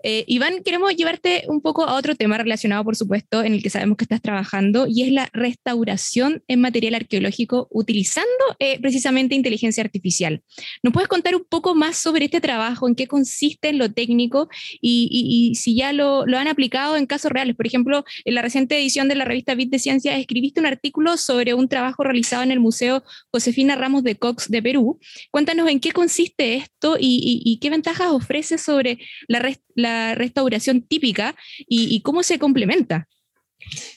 [0.03, 3.69] Eh, Iván, queremos llevarte un poco a otro tema relacionado, por supuesto, en el que
[3.69, 9.83] sabemos que estás trabajando, y es la restauración en material arqueológico utilizando eh, precisamente inteligencia
[9.83, 10.41] artificial.
[10.83, 14.49] ¿Nos puedes contar un poco más sobre este trabajo, en qué consiste en lo técnico
[14.81, 17.55] y, si ya lo, han aplicado en casos reales?
[17.55, 21.17] Por ejemplo, en la reciente edición de la revista Bit de Ciencia escribiste un artículo
[21.17, 24.99] sobre un trabajo realizado en el Museo Josefina Ramos de Cox de Perú.
[25.31, 29.68] Cuéntanos en qué consiste esto y, qué ventajas ofrece sobre la restauración
[30.15, 31.35] restauración típica
[31.67, 33.07] y, cómo se complementa.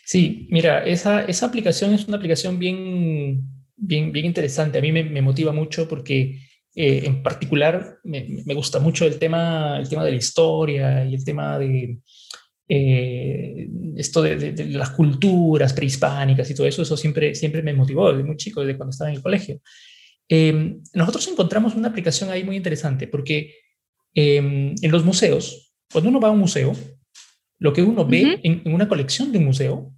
[0.05, 3.43] Sí, mira, esa, esa aplicación es una aplicación bien,
[3.77, 4.79] bien, bien interesante.
[4.79, 6.41] A mí me, motiva mucho porque
[6.75, 11.15] eh, en particular me, me, gusta mucho el tema, el tema de la historia y
[11.15, 11.99] el tema de
[12.69, 16.83] eh, esto de, las culturas prehispánicas y todo eso.
[16.83, 19.61] Eso siempre, siempre me motivó desde muy chico, desde cuando estaba en el colegio.
[20.29, 23.55] Eh, nosotros encontramos una aplicación ahí muy interesante porque
[24.15, 26.75] en los museos cuando uno va a un museo,
[27.59, 29.95] lo que uno ve en, una colección de un museo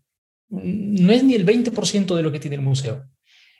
[0.50, 3.04] no es ni el 20% de lo que tiene el museo.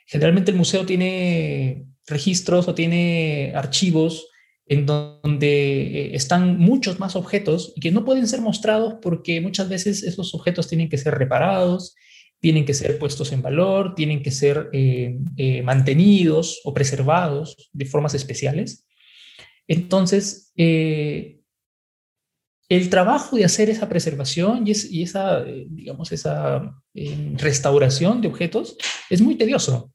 [0.05, 4.27] Generalmente el museo tiene registros o tiene archivos
[4.67, 9.69] en donde eh, están muchos más objetos y que no pueden ser mostrados porque muchas
[9.69, 11.95] veces esos objetos tienen que ser reparados,
[12.39, 17.85] tienen que ser puestos en valor, tienen que ser eh, eh, mantenidos o preservados de
[17.85, 18.85] formas especiales.
[19.67, 20.51] Entonces,
[22.69, 28.77] el trabajo de hacer esa preservación y, esa, eh, digamos, esa eh, restauración de objetos
[29.09, 29.93] es muy tedioso.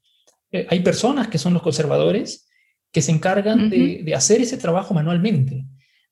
[0.52, 2.48] Eh, hay personas que son los conservadores
[2.92, 5.64] que se encargan de, hacer ese trabajo manualmente,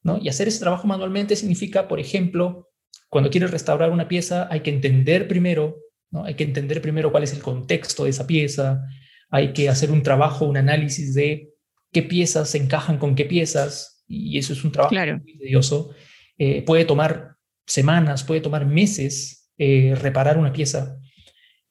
[0.02, 0.18] ¿no?
[0.22, 2.68] Y hacer ese trabajo manualmente significa, por ejemplo,
[3.08, 5.76] cuando quieres restaurar una pieza, hay que entender primero,
[6.12, 6.24] ¿no?
[6.24, 8.80] Hay que entender primero cuál es el contexto de esa pieza,
[9.28, 11.50] hay que hacer un trabajo, un análisis de
[11.90, 15.90] qué piezas se encajan con qué piezas, y eso es un trabajo muy tedioso.
[16.38, 17.34] Eh, puede tomar
[17.66, 20.96] semanas, puede tomar meses eh, reparar una pieza.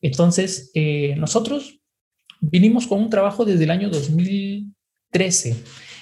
[0.01, 1.80] Entonces, eh, nosotros
[2.41, 5.56] vinimos con un trabajo desde el año 2013.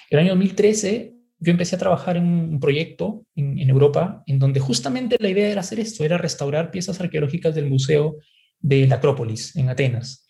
[0.10, 5.18] El año 2013 yo empecé a trabajar en un proyecto en, Europa en donde justamente
[5.20, 8.18] la idea era hacer esto, era restaurar piezas arqueológicas del Museo
[8.60, 10.26] de la Acrópolis en Atenas.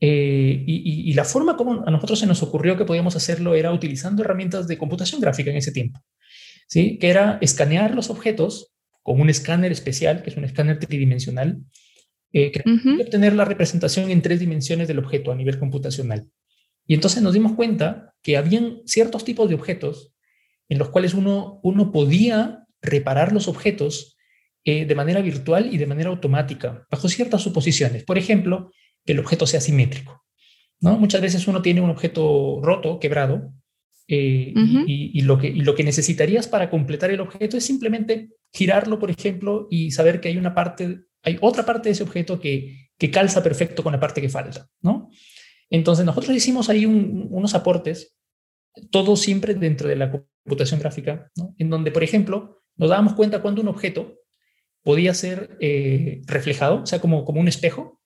[0.00, 0.64] y,
[1.10, 4.66] y, la forma como a nosotros se nos ocurrió que podíamos hacerlo era utilizando herramientas
[4.66, 6.00] de computación gráfica en ese tiempo
[6.72, 11.58] que era escanear los objetos con un escáner especial, que es un escáner tridimensional,
[12.32, 12.62] eh, que
[13.00, 16.28] obtener la representación en tres dimensiones del objeto a nivel computacional.
[16.86, 20.14] Y entonces nos dimos cuenta que habían ciertos tipos de objetos
[20.68, 24.16] en los cuales uno, uno podía reparar los objetos
[24.64, 28.04] eh, de manera virtual y de manera automática, bajo ciertas suposiciones.
[28.04, 28.70] Por ejemplo,
[29.04, 30.24] que el objeto sea simétrico.
[30.80, 30.98] ¿no?
[30.98, 33.52] Muchas veces uno tiene un objeto roto, quebrado,
[34.14, 34.52] eh,
[34.86, 39.10] y, lo que, y lo que necesitarías para completar el objeto es simplemente girarlo, por
[39.10, 43.10] ejemplo, y saber que hay una parte, hay otra parte de ese objeto que, que
[43.10, 45.08] calza perfecto con la parte que falta, ¿no?
[45.70, 48.18] Entonces nosotros hicimos ahí unos aportes,
[48.90, 51.54] todo siempre dentro de la computación gráfica, ¿no?
[51.56, 54.18] en donde, por ejemplo, nos dábamos cuenta cuando un objeto
[54.82, 58.02] podía ser eh, reflejado, o sea, como, como un espejo,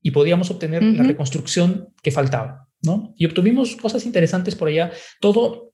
[0.00, 3.14] y podíamos obtener la reconstrucción que faltaba, ¿no?
[3.16, 4.92] Y obtuvimos cosas interesantes por allá.
[5.20, 5.72] Todo,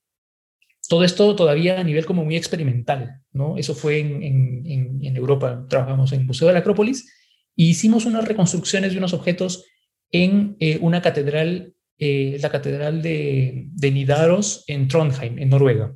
[0.88, 3.56] todo esto todavía a nivel como muy experimental, ¿no?
[3.58, 5.66] Eso fue en, en, en Europa.
[5.68, 7.12] Trabajamos en el Museo de la Acrópolis
[7.56, 9.64] y hicimos unas reconstrucciones de unos objetos
[10.12, 15.94] en eh, una catedral, eh, la catedral de, de, Nidaros en Trondheim, en Noruega.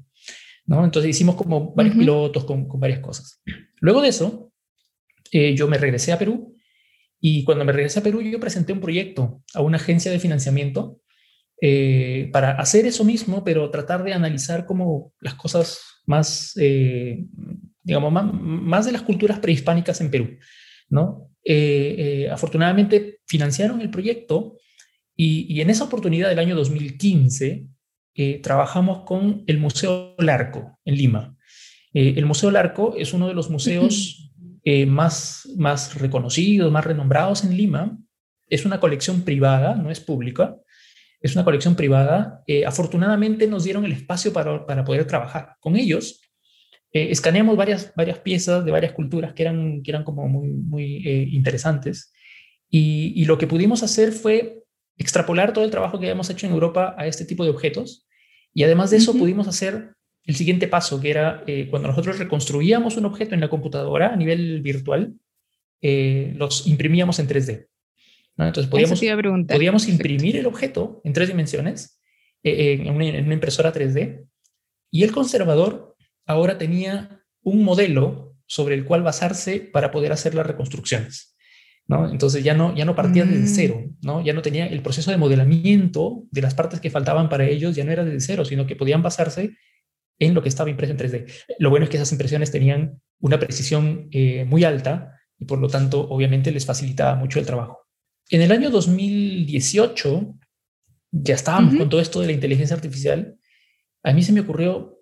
[0.66, 0.84] ¿no?
[0.84, 3.42] Entonces hicimos como varios pilotos con, con, varias cosas.
[3.80, 4.52] Luego de eso,
[5.32, 6.56] eh, yo me regresé a Perú
[7.20, 10.99] y cuando me regresé a Perú yo presenté un proyecto a una agencia de financiamiento
[12.32, 18.86] para hacer eso mismo, pero tratar de analizar como las cosas más, digamos, más, más,
[18.86, 20.38] de las culturas prehispánicas en Perú,
[20.88, 21.30] ¿no?
[21.44, 24.58] Eh, eh, afortunadamente financiaron el proyecto
[25.16, 27.66] y, en esa oportunidad del año 2015
[28.14, 31.36] eh, trabajamos con el Museo Larco en Lima.
[31.92, 34.32] el Museo Larco es uno de los museos
[34.86, 37.98] más, más reconocidos, más renombrados en Lima.
[38.48, 40.56] Es una colección privada, no es pública.
[41.20, 42.42] Es una colección privada.
[42.66, 46.20] afortunadamente nos dieron el espacio para, para poder trabajar con ellos
[46.92, 51.06] eh, escaneamos varias, varias piezas de varias culturas que eran, que eran como muy, muy
[51.06, 52.12] eh, interesantes.
[52.68, 54.64] Y, y, lo que pudimos hacer fue
[54.96, 58.06] extrapolar todo el trabajo que habíamos hecho en Europa a este tipo de objetos.
[58.52, 62.96] Y además de eso, pudimos hacer el siguiente paso, que era eh, cuando nosotros reconstruíamos
[62.96, 65.14] un objeto en la computadora a nivel virtual,
[65.82, 67.69] los imprimíamos en 3D.
[68.48, 69.00] Entonces podíamos,
[69.46, 72.00] podíamos imprimir el objeto en tres dimensiones
[72.42, 74.26] en una, en una impresora 3D
[74.90, 80.46] y el conservador ahora tenía un modelo sobre el cual basarse para poder hacer las
[80.46, 81.36] reconstrucciones.
[81.86, 82.08] ¿no?
[82.08, 83.54] Entonces ya no, ya no partía desde mm.
[83.54, 84.24] cero, ¿no?
[84.24, 87.84] ya no tenía el proceso de modelamiento de las partes que faltaban para ellos, ya
[87.84, 89.56] no era desde cero, sino que podían basarse
[90.18, 91.32] en lo que estaba impreso en 3D.
[91.58, 95.68] Lo bueno es que esas impresiones tenían una precisión eh, muy alta y por lo
[95.68, 97.86] tanto obviamente les facilitaba mucho el trabajo.
[98.30, 100.34] En el año 2018
[101.12, 103.36] ya estábamos con todo esto de la inteligencia artificial.
[104.02, 105.00] A mí se me ocurrió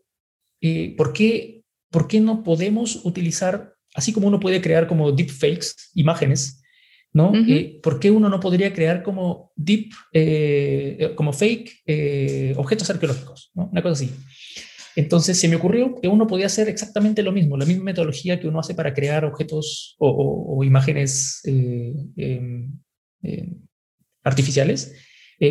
[0.61, 5.75] eh, ¿por, qué, ¿por qué no podemos utilizar, así como uno puede crear como deepfakes,
[5.95, 6.63] imágenes,
[7.13, 7.33] ¿no?
[7.35, 11.83] Eh, ¿Por qué uno no podría crear como deep, eh, como fake
[12.57, 13.69] objetos arqueológicos, ¿no?
[13.71, 14.11] Una cosa así.
[14.97, 18.49] Entonces se me ocurrió que uno podía hacer exactamente lo mismo, la misma metodología que
[18.49, 22.73] uno hace para crear objetos o, imágenes em,
[23.23, 23.63] em,
[24.23, 24.95] artificiales.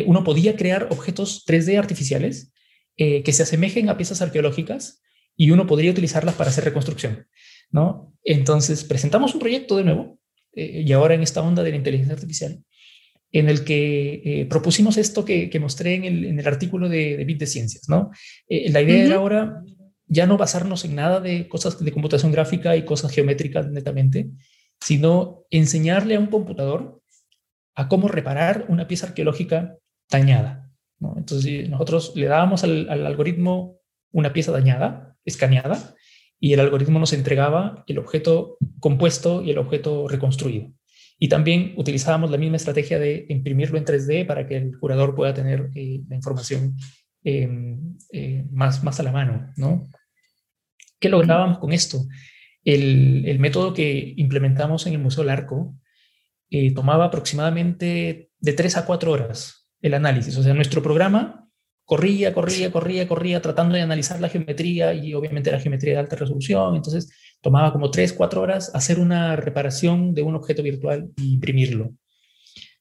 [0.06, 2.52] uno podía crear objetos 3D artificiales
[3.00, 5.00] eh, que se asemejen a piezas arqueológicas
[5.36, 7.28] y uno podría utilizarlas para hacer reconstrucción,
[7.70, 8.12] ¿no?
[8.24, 10.18] Entonces, presentamos un proyecto de nuevo,
[10.52, 12.60] eh, y ahora en esta onda de la inteligencia artificial,
[13.30, 17.24] en el que eh, propusimos esto que, mostré en el, en el, artículo de, de
[17.24, 18.10] Bit de Ciencias, ¿no?
[18.48, 19.62] la idea era ahora
[20.08, 24.26] ya no basarnos en nada de cosas de computación gráfica y cosas geométricas netamente,
[24.80, 26.97] sino enseñarle a un computador
[27.78, 29.76] a cómo reparar una pieza arqueológica
[30.10, 30.68] dañada,
[31.16, 33.78] entonces nosotros le dábamos al, algoritmo
[34.10, 35.94] una pieza dañada, escaneada,
[36.40, 40.72] y el algoritmo nos entregaba el objeto compuesto y el objeto reconstruido.
[41.20, 45.32] Y también utilizábamos la misma estrategia de imprimirlo en 3D para que el curador pueda
[45.32, 46.74] tener eh, la información
[47.22, 49.52] em, eh, más, más a la mano.
[49.56, 49.88] ¿no?
[50.98, 52.06] ¿Qué lográbamos con esto?
[52.64, 55.76] El, el, método que implementamos en el Museo Larco
[56.50, 60.36] eh, tomaba aproximadamente de 3 a 4 horas el análisis.
[60.36, 61.48] O sea, nuestro programa
[61.84, 66.16] corría, corría, corría, corría, tratando de analizar la geometría y obviamente la geometría de alta
[66.16, 66.76] resolución.
[66.76, 71.94] Entonces, tomaba como tres, cuatro horas hacer una reparación de un objeto virtual e imprimirlo.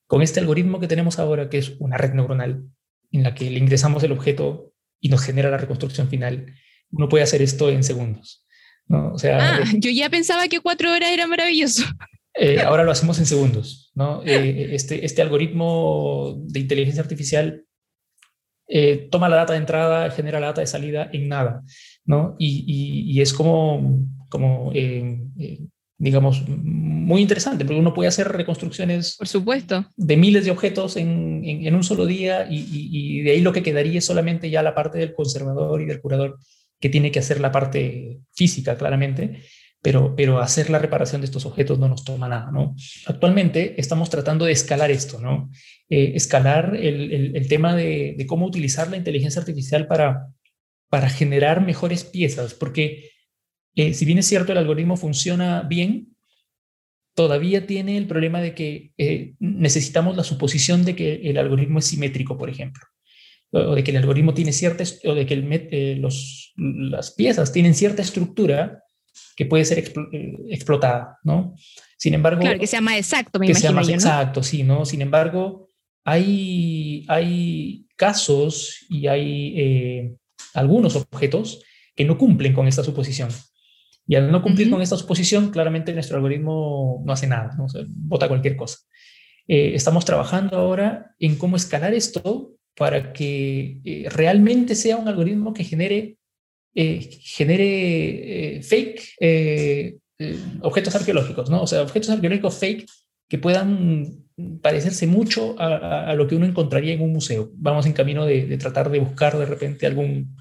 [0.07, 2.63] Con este algoritmo que tenemos ahora, que es una red neuronal,
[3.11, 6.53] en la que le ingresamos el objeto y nos genera la reconstrucción final,
[6.91, 8.45] uno puede hacer esto en segundos.
[8.87, 9.13] ¿no?
[9.13, 11.83] O sea, ah, yo ya pensaba que cuatro horas era maravilloso.
[12.37, 13.91] Eh, ahora lo hacemos en segundos.
[13.95, 14.21] ¿no?
[14.25, 17.63] Eh, este, este algoritmo de inteligencia artificial
[18.67, 21.63] eh, toma la data de entrada, genera la data de salida en nada.
[22.05, 22.35] ¿no?
[22.37, 22.63] Y,
[23.07, 24.71] y, es como, como
[25.97, 29.87] digamos, muy interesante, porque uno puede hacer reconstrucciones Por supuesto.
[29.95, 33.63] de miles de objetos en, en, un solo día y, y, de ahí lo que
[33.63, 36.37] quedaría es solamente ya la parte del conservador y del curador
[36.79, 39.41] que tiene que hacer la parte física, claramente
[39.81, 42.75] pero, pero hacer la reparación de estos objetos no nos toma nada, ¿no?
[43.05, 45.49] Actualmente estamos tratando de escalar esto, ¿no?
[45.89, 50.27] Eh, escalar el, el, tema de, de, cómo utilizar la inteligencia artificial para,
[50.89, 53.11] para generar mejores piezas, porque
[53.75, 56.15] eh, si bien es cierto el algoritmo funciona bien,
[57.15, 61.85] todavía tiene el problema de que eh, necesitamos la suposición de que el algoritmo es
[61.85, 62.83] simétrico, por ejemplo,
[63.51, 68.01] o de que el algoritmo tiene cierta, o de que los, las piezas tienen cierta
[68.01, 68.83] estructura
[69.35, 69.79] que puede ser
[70.49, 71.55] explotada, ¿no?
[71.97, 72.41] Sin embargo...
[72.41, 73.69] Claro, que sea más exacto, me que imagino.
[73.69, 74.85] sea más yo, exacto, sí, ¿no?
[74.85, 75.69] Sin embargo,
[76.03, 80.17] hay, hay casos y hay
[80.53, 81.63] algunos objetos
[81.95, 83.29] que no cumplen con esta suposición.
[84.07, 87.65] Y al no cumplir con esta suposición, claramente nuestro algoritmo no hace nada, ¿no?
[87.65, 88.77] O sea, vota cualquier cosa.
[89.47, 95.53] Eh, estamos trabajando ahora en cómo escalar esto para que eh, realmente sea un algoritmo
[95.53, 96.17] que genere,
[96.77, 99.99] eh, genere fake
[100.61, 101.61] objetos arqueológicos, ¿no?
[101.61, 102.85] O sea, objetos arqueológicos fake
[103.27, 104.23] que puedan
[104.61, 107.51] parecerse mucho a, a, lo que uno encontraría en un museo.
[107.55, 110.37] Vamos en camino de, de tratar de buscar de repente algún,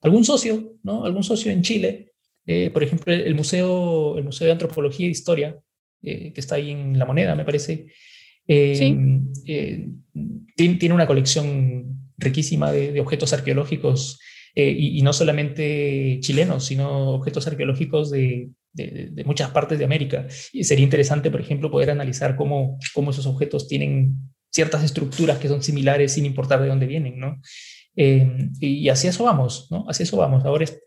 [0.00, 1.04] algún socio, ¿no?
[1.04, 2.10] Algún socio en Chile
[2.46, 5.56] eh, por ejemplo, el museo, el museo de Antropología e Historia,
[6.02, 7.86] eh, que está ahí en La Moneda, me parece,
[8.48, 8.96] eh, ¿Sí?
[10.56, 14.18] tiene, tiene, una colección riquísima de, de objetos arqueológicos,
[14.54, 20.26] y, y, no solamente chilenos, sino objetos arqueológicos de, de, de, muchas partes de América.
[20.52, 24.16] Y sería interesante, por ejemplo, poder analizar cómo, cómo esos objetos tienen
[24.50, 27.40] ciertas estructuras que son similares sin importar de dónde vienen, ¿no?
[27.96, 29.84] y hacia eso vamos, ¿no?
[29.88, 30.44] Hacia eso vamos.
[30.46, 30.80] Ahora es,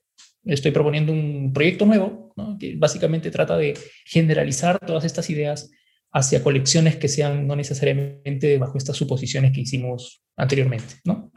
[0.45, 2.57] estoy proponiendo un proyecto nuevo, ¿no?
[2.57, 5.69] que básicamente trata de generalizar todas estas ideas
[6.11, 11.31] hacia colecciones que sean no necesariamente bajo estas suposiciones que hicimos anteriormente, ¿no?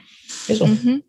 [0.48, 0.64] Eso.
[0.64, 1.04] Uh -huh.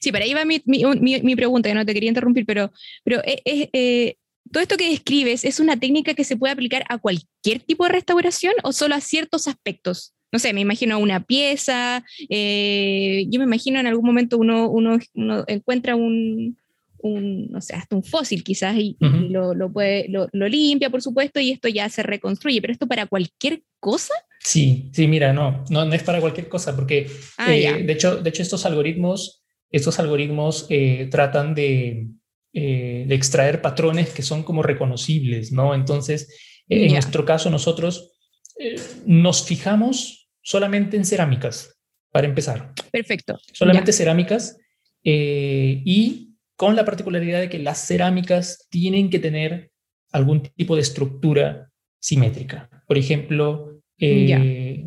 [0.00, 2.72] Sí, para ahí va mi, mi, mi, mi, pregunta, que no te quería interrumpir, pero,
[3.04, 4.16] pero es, eh, eh,
[4.50, 7.92] todo esto que describes es una técnica que se puede aplicar a cualquier tipo de
[7.92, 10.14] restauración o solo a ciertos aspectos.
[10.32, 14.98] No sé, me imagino una pieza, eh, yo me imagino en algún momento uno, uno,
[15.14, 16.56] uno encuentra un,
[16.98, 19.26] un, no sé, hasta un fósil quizás y, uh -huh.
[19.26, 22.72] y lo, lo, puede, lo, lo, limpia, por supuesto, y esto ya se reconstruye, pero
[22.72, 24.14] esto para cualquier cosa.
[24.40, 27.08] Sí, sí, mira, no, no, no es para cualquier cosa, porque
[27.38, 32.08] ah, eh, de, hecho, de hecho estos algoritmos, estos algoritmos eh, tratan de,
[32.52, 35.74] eh, de, extraer patrones que son como reconocibles, ¿no?
[35.74, 36.34] Entonces,
[36.68, 38.16] en nuestro caso, nosotros
[38.58, 41.78] eh, nos fijamos solamente en cerámicas,
[42.10, 42.72] para empezar.
[42.90, 43.38] Perfecto.
[43.52, 44.56] Solamente cerámicas
[45.04, 49.70] eh, y con la particularidad de que las cerámicas tienen que tener
[50.12, 52.70] algún tipo de estructura simétrica.
[52.86, 54.86] Por ejemplo, eh,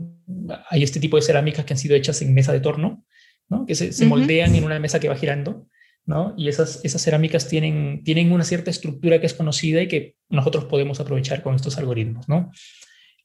[0.70, 3.06] hay este tipo de cerámicas que han sido hechas en mesa de torno,
[3.50, 3.66] ¿no?
[3.66, 4.10] que se, se uh -huh.
[4.10, 5.68] moldean en una mesa que va girando,
[6.06, 6.34] ¿no?
[6.38, 10.66] y esas, esas cerámicas tienen, tienen una cierta estructura que es conocida y que nosotros
[10.66, 12.28] podemos aprovechar con estos algoritmos.
[12.30, 12.52] ¿no?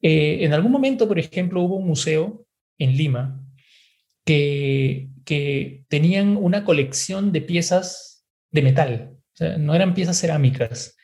[0.02, 2.46] Eh, en algún momento, por ejemplo, hubo un museo
[2.78, 3.40] en Lima
[4.24, 9.10] que, que tenían una colección de piezas de metal.
[9.12, 10.96] O sea, no eran piezas cerámicas,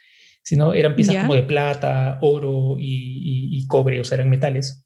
[0.42, 4.84] sino eran piezas como de plata, oro y, y, y, cobre, o sea, eran metales.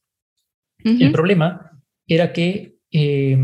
[0.84, 1.02] Uh -huh.
[1.06, 1.70] El problema
[2.06, 3.36] era que eh,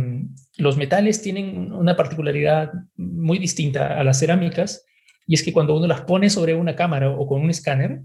[0.56, 4.84] los metales tienen una particularidad muy distinta a las cerámicas,
[5.26, 8.02] y es que cuando uno las pone sobre una cámara o con un escáner,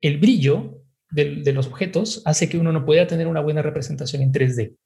[0.00, 4.22] el brillo de, de los objetos hace que uno no pueda tener una buena representación
[4.22, 4.76] en 3D.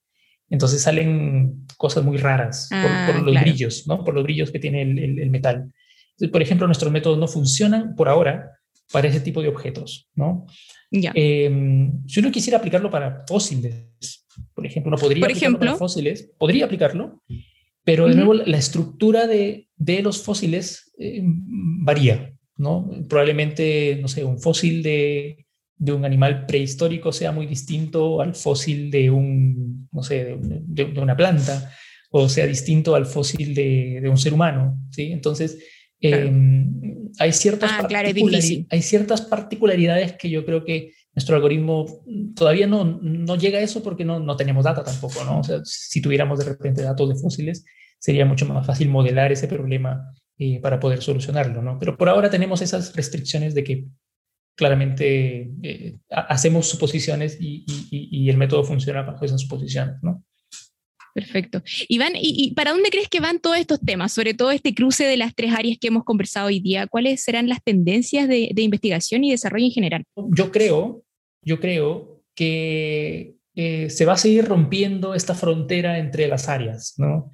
[0.48, 3.46] Entonces salen cosas muy raras ah, por, por, los claro.
[3.46, 4.04] brillos, ¿no?
[4.04, 5.72] Por los brillos que tiene el, el, el, metal.
[6.10, 8.52] Entonces, por ejemplo, nuestros métodos no funcionan por ahora
[8.92, 10.46] para ese tipo de objetos, ¿no?
[10.90, 11.12] Ya.
[11.14, 15.78] Eh, si uno quisiera aplicarlo para fósiles, por ejemplo, uno podría por aplicarlo ejemplo, para
[15.78, 17.22] fósiles, podría aplicarlo,
[17.84, 18.16] pero de uh -huh.
[18.16, 22.90] nuevo la estructura de, de los fósiles eh, varía, ¿no?
[23.08, 25.46] Probablemente, no sé, un fósil de,
[25.78, 31.00] de un animal prehistórico sea muy distinto al fósil de un, no sé, de, de
[31.00, 31.70] una planta,
[32.10, 35.12] o sea distinto al fósil de, de un ser humano, ¿sí?
[35.12, 35.58] Entonces,
[36.00, 36.28] claro.
[36.28, 38.08] eh, hay, ciertas ah, claro,
[38.70, 41.86] hay ciertas particularidades que yo creo que nuestro algoritmo
[42.34, 45.40] todavía no, no llega a eso porque no, no tenemos data tampoco, ¿no?
[45.40, 47.64] O sea, si tuviéramos de repente datos de fósiles,
[47.98, 51.78] sería mucho más fácil modelar ese problema eh, para poder solucionarlo, ¿no?
[51.78, 53.86] Pero por ahora tenemos esas restricciones de que
[54.54, 60.22] claramente eh, hacemos suposiciones y, y, y, el método funciona bajo esas suposiciones, ¿no?
[61.14, 61.62] Perfecto.
[61.88, 64.12] Iván, ¿y, ¿y, para dónde crees que van todos estos temas?
[64.12, 66.86] Sobre todo este cruce de las tres áreas que hemos conversado hoy día.
[66.86, 70.04] ¿Cuáles serán las tendencias de, de investigación y desarrollo en general?
[70.14, 71.05] Yo creo,
[71.46, 77.30] yo creo que eh, se va a seguir rompiendo esta frontera entre las áreas, ¿no?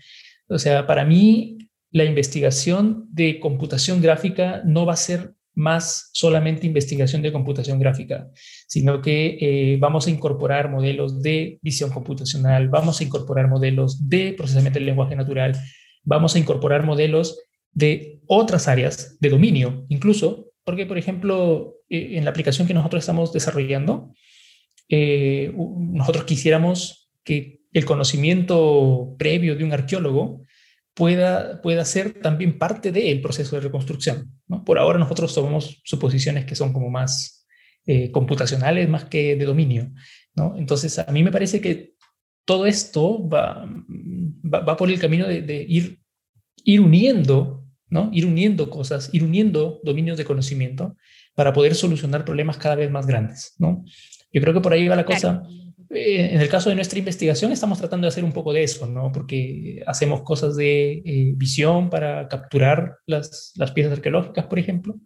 [0.48, 1.58] O sea, para mí
[1.90, 8.30] la investigación de computación gráfica no va a ser más solamente investigación de computación gráfica,
[8.68, 14.34] sino que eh, vamos a incorporar modelos de visión computacional, vamos a incorporar modelos de
[14.34, 15.58] procesamiento del lenguaje natural,
[16.04, 17.38] vamos a incorporar modelos
[17.72, 23.02] de otras áreas de dominio, incluso porque, por ejemplo, eh, en la aplicación que nosotros
[23.02, 24.14] estamos desarrollando,
[24.88, 30.42] eh, nosotros quisiéramos que el conocimiento previo de un arqueólogo
[30.94, 34.32] pueda, pueda ser también parte del proceso de reconstrucción.
[34.64, 37.46] Por ahora nosotros tomamos suposiciones que son como más
[37.84, 39.92] eh, computacionales, más que de dominio.
[40.34, 40.54] ¿no?
[40.56, 41.92] Entonces, a mí me parece que
[42.46, 43.66] todo esto va,
[44.42, 46.00] va, por el camino de, ir,
[46.64, 48.08] ir uniendo, ¿no?
[48.14, 50.96] ir uniendo cosas, ir uniendo dominios de conocimiento
[51.34, 53.54] para poder solucionar problemas cada vez más grandes.
[53.58, 53.84] ¿no?
[54.32, 55.42] Yo creo que por ahí va la cosa.
[55.94, 58.86] Eh, en el caso de nuestra investigación estamos tratando de hacer un poco de eso,
[58.86, 59.12] ¿no?
[59.12, 64.98] Porque hacemos cosas de eh, visión para capturar las, las, piezas arqueológicas, por ejemplo.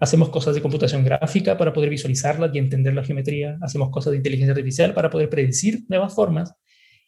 [0.00, 3.58] Hacemos cosas de computación gráfica para poder visualizarlas y entender la geometría.
[3.60, 6.54] Hacemos cosas de inteligencia artificial para poder predecir nuevas formas.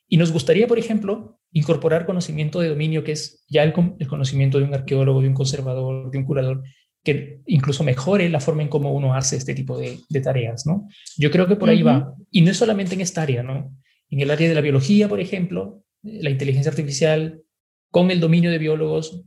[0.07, 4.59] Y nos gustaría, por ejemplo, incorporar conocimiento de dominio, que es ya el, el conocimiento
[4.59, 6.62] de un arqueólogo, de un conservador, de un curador,
[7.05, 10.89] que incluso mejore la forma en cómo uno hace este tipo de, tareas, ¿no?
[11.19, 12.15] Yo creo que por ahí va.
[12.31, 13.77] Y no es solamente en esta área, ¿no?
[14.09, 17.43] En el área de la biología, por ejemplo, la inteligencia artificial
[17.91, 19.23] con el dominio de biólogos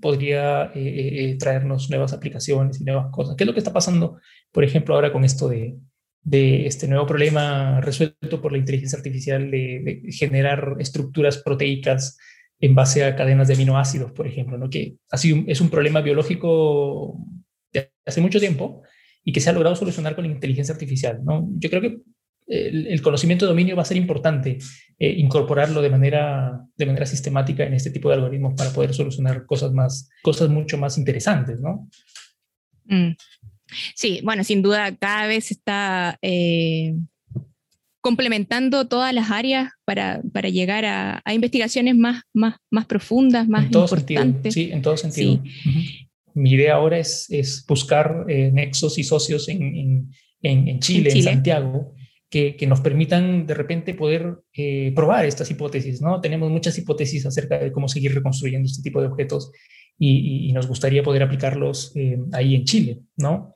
[0.00, 3.36] podría eh, eh, eh, traernos nuevas aplicaciones y nuevas cosas.
[3.36, 4.18] ¿Qué es lo que está pasando,
[4.50, 5.76] por ejemplo, ahora con esto de,
[6.22, 12.18] de este nuevo problema resuelto por la inteligencia artificial de, de generar estructuras proteicas
[12.60, 14.68] en base a cadenas de aminoácidos, por ejemplo, ¿no?
[14.68, 17.18] que así es un problema biológico
[17.72, 18.82] de hace mucho tiempo
[19.24, 21.20] y que se ha logrado solucionar con la inteligencia artificial.
[21.24, 21.48] ¿no?
[21.56, 22.00] Yo creo que
[22.46, 24.58] el, conocimiento de dominio va a ser importante
[24.98, 29.46] eh, incorporarlo de manera, de manera sistemática en este tipo de algoritmos para poder solucionar
[29.46, 31.60] cosas, más, cosas mucho más interesantes.
[31.60, 31.88] ¿no?
[32.86, 33.14] Mm.
[33.94, 36.96] Sí, bueno, sin duda cada vez está eh,
[38.00, 43.66] complementando todas las áreas para, para llegar a, a, investigaciones más, más, más profundas, más
[43.66, 44.54] en todo importantes.
[44.54, 45.42] Sentido, sí, en todo sentido.
[46.34, 49.62] Mi idea ahora es, es buscar eh, nexos y socios en,
[50.42, 51.94] en, en, Chile, en, Santiago,
[52.30, 56.00] que, que, nos permitan de repente poder eh, probar estas hipótesis.
[56.00, 56.20] ¿no?
[56.20, 59.52] Tenemos muchas hipótesis acerca de cómo seguir reconstruyendo este tipo de objetos
[59.98, 63.00] y, y, nos gustaría poder aplicarlos eh, ahí en Chile.
[63.16, 63.54] ¿no?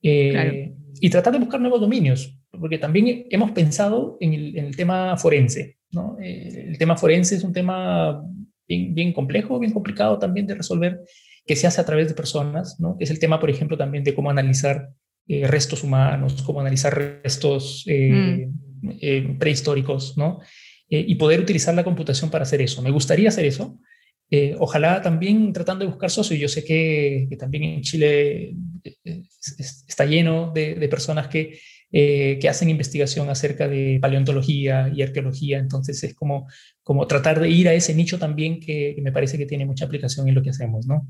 [0.00, 0.52] Claro.
[1.00, 5.78] Y tratar de buscar nuevos dominios porque también hemos pensado en el, tema forense.
[5.90, 6.16] ¿no?
[6.20, 8.22] Eh, el tema forense es un tema
[8.68, 11.00] bien, bien, complejo, bien complicado también de resolver,
[11.46, 12.96] que se hace a través de personas, ¿no?
[13.00, 14.90] es el tema, por ejemplo, también de cómo analizar
[15.28, 18.48] eh, restos humanos, cómo analizar restos eh,
[18.82, 19.38] mm.
[19.38, 20.40] prehistóricos, ¿no?
[20.94, 22.82] y poder utilizar la computación para hacer eso.
[22.82, 23.78] Me gustaría hacer eso.
[24.58, 26.38] ojalá también tratando de buscar socios.
[26.38, 28.54] Yo sé que, que también en Chile
[29.88, 31.58] está lleno de, de personas que
[31.92, 35.58] eh, que hacen investigación acerca de paleontología y arqueología.
[35.58, 36.48] Entonces es como,
[36.82, 39.84] como tratar de ir a ese nicho también que, que me parece que tiene mucha
[39.84, 41.06] aplicación en lo que hacemos, ¿no?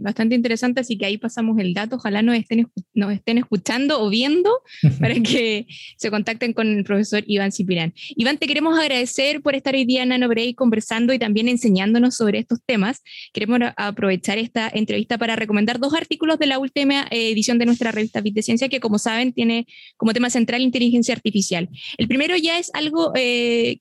[0.00, 1.96] Bastante interesante, así que ahí pasamos el dato.
[1.96, 4.50] Ojalá nos estén, nos estén escuchando o viendo
[5.00, 5.66] para que
[5.96, 7.94] se contacten con el profesor Iván Cipirán.
[8.16, 12.38] Iván, te queremos agradecer por estar hoy día en NanoBreak conversando y también enseñándonos sobre
[12.38, 13.02] estos temas.
[13.32, 17.92] Queremos aprovechar esta entrevista para recomendar dos artículos de la última eh, edición de nuestra
[17.92, 19.66] revista Bit de Ciencia, que como saben tiene
[19.96, 21.68] como tema central inteligencia artificial.
[21.98, 23.80] El primero ya es algo eh, eh,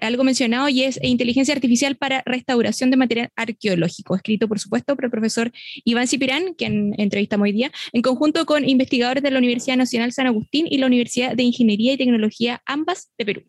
[0.00, 5.06] algo mencionado y es Inteligencia Artificial para Restauración de Material Arqueológico, escrito por supuesto por
[5.06, 5.52] el profesor
[5.84, 10.26] Iván Cipirán, quien entrevistamos hoy día, en conjunto con investigadores de la Universidad Nacional San
[10.26, 13.42] Agustín y la Universidad de Ingeniería y Tecnología, ambas de Perú.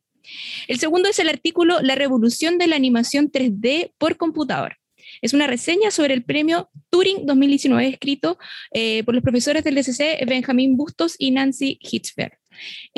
[0.68, 4.78] El segundo es el artículo La revolución de la animación 3D por computador.
[5.22, 8.38] Es una reseña sobre el premio Turing 2019 escrito
[8.72, 12.38] eh, por los profesores del DCC Benjamín Bustos y Nancy Hitzberg.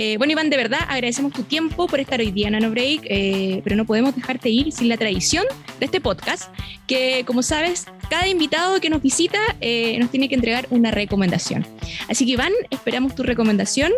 [0.01, 3.01] Eh, bueno, Iván, de verdad agradecemos tu tiempo por estar hoy día en Nano Break,
[3.05, 5.43] eh, pero no podemos dejarte ir sin la tradición
[5.79, 6.53] de este podcast,
[6.87, 11.65] que como sabes, cada invitado que nos visita eh, nos tiene que entregar una recomendación.
[12.07, 13.91] Así que Iván, esperamos tu recomendación.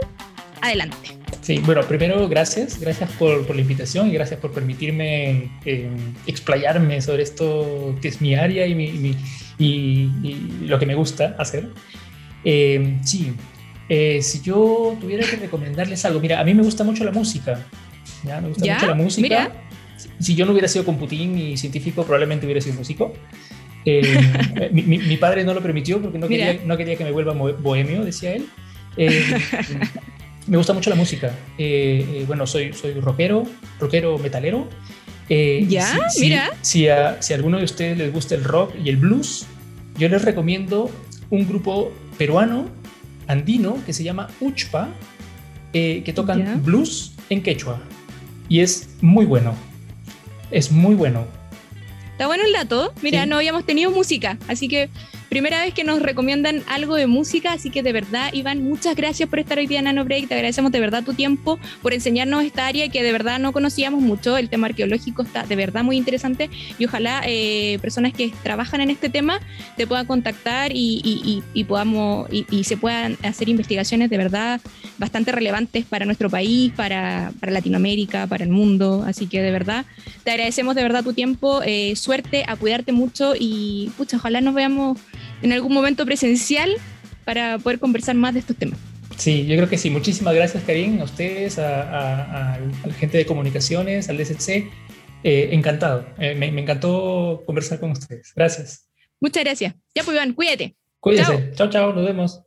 [0.62, 1.18] Adelante.
[1.42, 5.50] Sí, bueno, primero gracias, gracias por, la invitación y gracias por permitirme
[6.28, 9.18] explayarme sobre esto que es mi área y
[10.68, 11.70] lo que me gusta hacer.
[12.44, 13.34] sí,
[13.94, 17.60] eh, si yo tuviera que recomendarles algo, mira, a mí me gusta mucho la música.
[18.24, 18.40] ¿ya?
[18.40, 19.52] Me gusta mucho la música.
[20.18, 23.14] Si, yo no hubiera sido computín y científico, probablemente hubiera sido músico.
[23.84, 28.06] Eh, mi, padre no lo permitió porque no quería, no quería, que me vuelva bohemio,
[28.06, 28.48] decía él.
[28.96, 29.26] Eh,
[30.48, 31.36] me gusta mucho la música.
[32.28, 33.44] bueno, soy, soy rockero,
[33.78, 34.70] rockero metalero.
[35.28, 36.52] ya, mira.
[36.62, 39.48] Si, a, si a alguno de ustedes les gusta el rock y el blues,
[39.98, 40.90] yo les recomiendo
[41.30, 42.80] un grupo peruano
[43.28, 44.90] andino que se llama Uchpa,
[45.74, 47.80] eh, que tocan blues en quechua.
[48.50, 49.56] Y es muy bueno.
[50.52, 51.26] Es muy bueno.
[52.12, 52.94] Está bueno el dato.
[53.02, 54.90] Mira, no habíamos tenido música, así que
[55.32, 59.30] primera vez que nos recomiendan algo de música, así que de verdad, Iván, muchas gracias
[59.30, 60.28] por estar hoy día en Nano Break.
[60.28, 64.02] Te agradecemos de verdad tu tiempo, por enseñarnos esta área que de verdad no conocíamos
[64.02, 64.36] mucho.
[64.36, 68.90] El tema arqueológico está de verdad muy interesante y ojalá eh, personas que trabajan en
[68.90, 69.40] este tema
[69.78, 74.60] te puedan contactar y, podamos y, se puedan hacer investigaciones de verdad
[74.98, 79.06] bastante relevantes para nuestro país, para, Latinoamérica, para el mundo.
[79.08, 79.86] Así que de verdad,
[80.26, 81.62] te agradecemos de verdad tu tiempo.
[81.64, 85.00] Eh, suerte, a cuidarte mucho y pucha, ojalá nos veamos
[85.42, 86.72] en algún momento presencial
[87.26, 88.80] para poder conversar más de estos temas.
[89.18, 89.90] Sí, yo creo que sí.
[89.90, 94.70] Muchísimas gracias, Karim, a ustedes, a, la gente de comunicaciones, al DSC.
[95.24, 96.08] Eh, encantado.
[96.18, 98.34] Eh, me, encantó conversar con ustedes.
[98.36, 98.90] Gracias.
[99.20, 99.76] Muchas gracias.
[99.94, 100.76] Ya pues, Iván, cuídate.
[101.00, 101.52] Cuídense.
[101.54, 101.94] Chao, chao.
[101.94, 102.42] Nos vemos.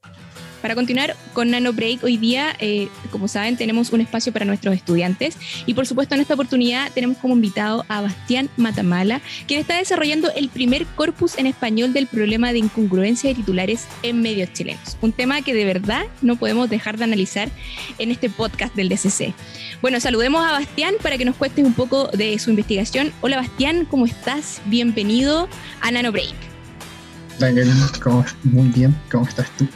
[0.65, 4.75] Para continuar con Nano Break, hoy día, eh, como saben, tenemos un espacio para nuestros
[4.75, 5.37] estudiantes
[5.67, 10.33] y por supuesto en esta oportunidad tenemos como invitado a Bastián Matamala, quien está desarrollando
[10.35, 15.12] el primer corpus en español del problema de incongruencia de titulares en medios chilenos, un
[15.12, 17.51] tema que de verdad no podemos dejar de analizar
[17.99, 19.35] en este podcast del DCC.
[19.83, 23.12] Bueno, saludemos a Bastián para que nos cuentes un poco de su investigación.
[23.21, 24.62] Hola Bastián, ¿cómo estás?
[24.65, 25.47] Bienvenido
[25.83, 26.33] a Nano Break.
[27.39, 29.69] Hola, muy bien, ¿cómo estás tú?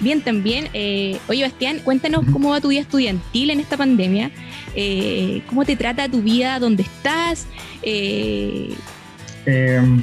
[0.00, 0.68] Bien, también.
[0.72, 4.30] Eh, oye, Bastián, cuéntanos cómo va tu vida estudiantil en esta pandemia.
[4.74, 6.58] Eh, ¿Cómo te trata tu vida?
[6.58, 7.46] ¿Dónde estás?
[7.82, 8.74] Eh,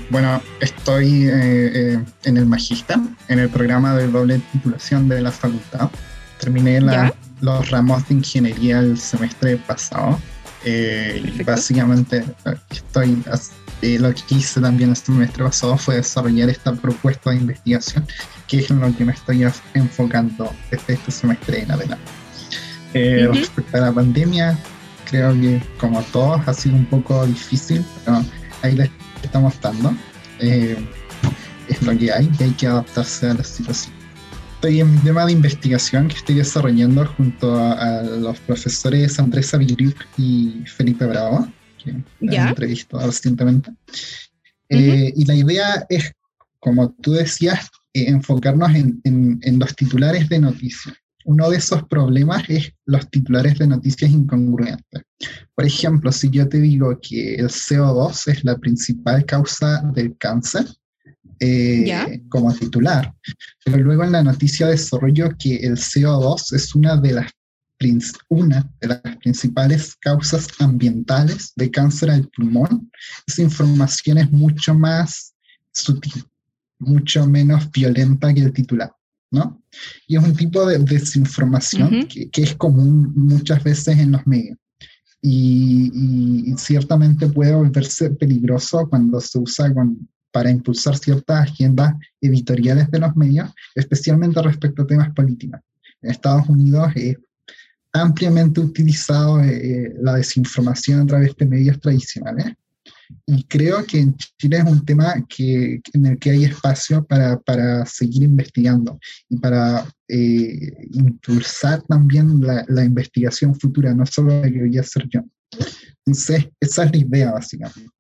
[0.09, 5.89] bueno, estoy en el Magista, en el programa de doble titulación de la facultad.
[6.39, 6.79] Terminé
[7.41, 10.19] los ramos de ingeniería el semestre pasado.
[10.65, 12.23] y básicamente
[12.69, 13.23] estoy
[13.81, 18.05] lo que hice también este semestre pasado fue desarrollar esta propuesta de investigación,
[18.47, 22.11] que es en lo que me estoy enfocando desde este semestre en adelante.
[22.93, 24.57] Eh, respecto a la pandemia,
[25.09, 28.23] creo que como todos ha sido un poco difícil, pero
[28.63, 28.89] ahí le
[29.21, 29.95] estamos dando.
[30.39, 30.77] Eh,
[31.67, 33.93] es lo que hay y hay que adaptarse a la situación.
[34.55, 40.07] Estoy en mi tema de investigación que estoy desarrollando junto a, los profesores Andrés Avilric
[40.17, 41.47] y Felipe Bravo
[42.19, 43.71] que he entrevistado recientemente.
[44.69, 46.11] Eh, y la idea es,
[46.59, 50.95] como tú decías, eh, enfocarnos en, en, los titulares de noticias.
[51.25, 55.03] Uno de esos problemas es los titulares de noticias incongruentes.
[55.55, 60.65] Por ejemplo, si yo te digo que el CO2 es la principal causa del cáncer,
[61.39, 63.13] eh, como titular,
[63.63, 67.31] pero luego en la noticia desarrollo que el CO2 es una de las
[68.29, 72.91] una de las principales causas ambientales de cáncer al pulmón,
[73.27, 75.35] esa información es mucho más
[75.71, 76.23] sutil,
[76.79, 78.91] mucho menos violenta que el titular,
[79.31, 79.61] ¿no?
[80.07, 84.57] Y es un tipo de desinformación que, es común muchas veces en los medios.
[85.21, 89.71] Y, ciertamente puede volverse peligroso cuando se usa
[90.31, 95.59] para impulsar ciertas agendas editoriales de los medios, especialmente respecto a temas políticos.
[96.01, 97.17] En Estados Unidos es
[98.01, 102.53] ampliamente utilizado eh, eh, la desinformación a través de medios tradicionales.
[103.25, 107.39] Y creo que en Chile es un tema que, en el que hay espacio para,
[107.39, 114.51] para seguir investigando y para eh, impulsar también la, la, investigación futura, no solo la
[114.51, 115.21] que voy a hacer yo.
[116.05, 117.91] Entonces, esa es la idea, básicamente.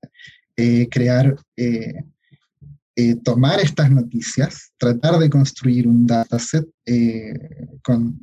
[0.91, 1.35] crear,
[3.23, 6.65] tomar estas noticias, tratar de construir un dataset
[7.81, 8.17] con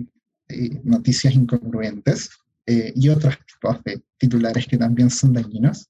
[0.85, 2.31] noticias incongruentes
[2.67, 5.89] eh, y otros tipos de titulares que también son dañinos.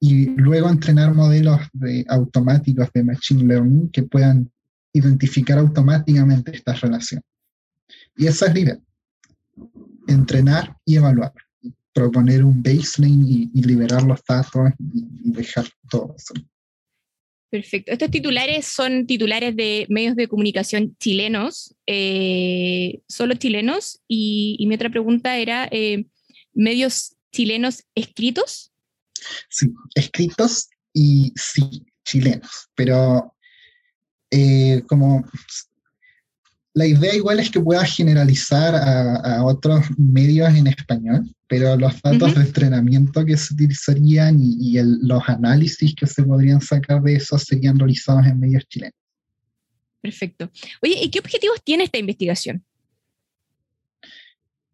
[0.00, 4.50] Y luego entrenar modelos de, automáticos de Machine Learning que puedan
[4.92, 7.24] identificar automáticamente estas relaciones.
[8.16, 8.78] Y esa es la idea.
[10.08, 11.32] Entrenar y evaluar.
[11.92, 16.34] Proponer un baseline y, liberar los datos y, y dejar todo eso.
[17.52, 17.92] Perfecto.
[17.92, 24.00] Estos titulares son titulares de medios de comunicación chilenos, eh, solo chilenos.
[24.08, 26.06] Y, mi otra pregunta era, eh,
[26.54, 28.72] ¿medios chilenos escritos?
[29.50, 32.70] Sí, escritos y sí, chilenos.
[32.74, 33.36] Pero
[34.30, 35.22] eh, como
[36.74, 42.34] la idea igual es que pueda generalizar a, otros medios en español, pero los datos
[42.34, 47.78] de entrenamiento que se utilizarían y, los análisis que se podrían sacar de eso serían
[47.78, 48.94] realizados en medios chilenos.
[50.00, 50.50] Perfecto.
[50.82, 52.64] Oye, ¿y qué objetivos tiene esta investigación?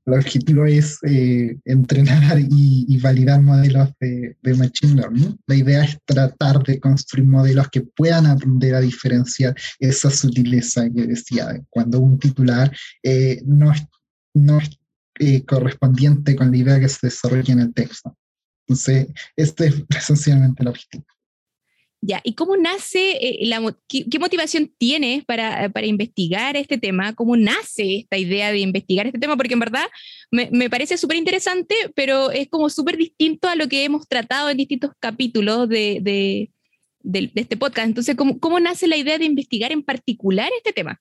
[0.08, 5.38] El objetivo es eh, entrenar y, validar modelos de, Machine Learning.
[5.46, 11.06] La idea es tratar de construir modelos que puedan aprender a diferenciar esa sutileza que
[11.06, 13.82] decía, cuando un titular eh, no es,
[14.34, 14.70] no es
[15.20, 18.16] eh, correspondiente con la idea que se desarrolla en el texto.
[18.66, 21.04] Entonces, este es esencialmente el objetivo.
[22.00, 27.12] Ya, ¿y cómo nace, eh, la, qué, motivación tienes para, para, investigar este tema?
[27.14, 29.36] ¿Cómo nace esta idea de investigar este tema?
[29.36, 29.84] Porque en verdad
[30.30, 34.48] me, me parece súper interesante, pero es como súper distinto a lo que hemos tratado
[34.48, 36.50] en distintos capítulos de, de,
[37.34, 37.88] este podcast.
[37.88, 41.00] Entonces, ¿cómo, ¿cómo nace la idea de investigar en particular este tema?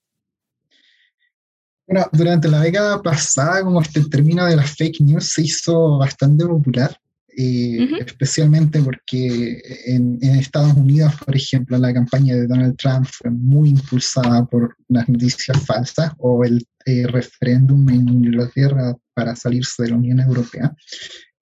[1.85, 6.45] Bueno, durante la década pasada, como este término de las fake news se hizo bastante
[6.45, 6.99] popular
[7.37, 14.43] especialmente porque en, Estados Unidos, por ejemplo, la campaña de Donald Trump fue muy impulsada
[14.45, 20.19] por las noticias falsas o el eh, referéndum en Inglaterra para salirse de la Unión
[20.19, 20.73] Europea.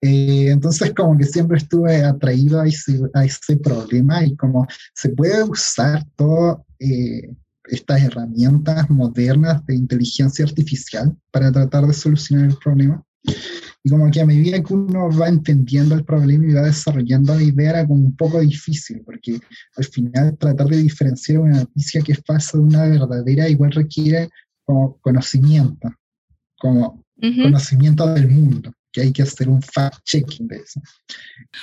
[0.01, 5.09] Eh, entonces, como que siempre estuve atraído a ese, a ese problema y como se
[5.09, 7.29] puede usar todas eh,
[7.67, 13.04] estas herramientas modernas de inteligencia artificial para tratar de solucionar el problema.
[13.83, 17.43] Y como que a medida que uno va entendiendo el problema y va desarrollando la
[17.43, 19.39] idea era como un poco difícil, porque
[19.75, 24.29] al final tratar de diferenciar una noticia que es falsa de una verdadera igual requiere
[24.63, 25.93] como conocimiento,
[26.57, 30.81] como conocimiento del mundo, que hay que hacer un fact-checking de eso.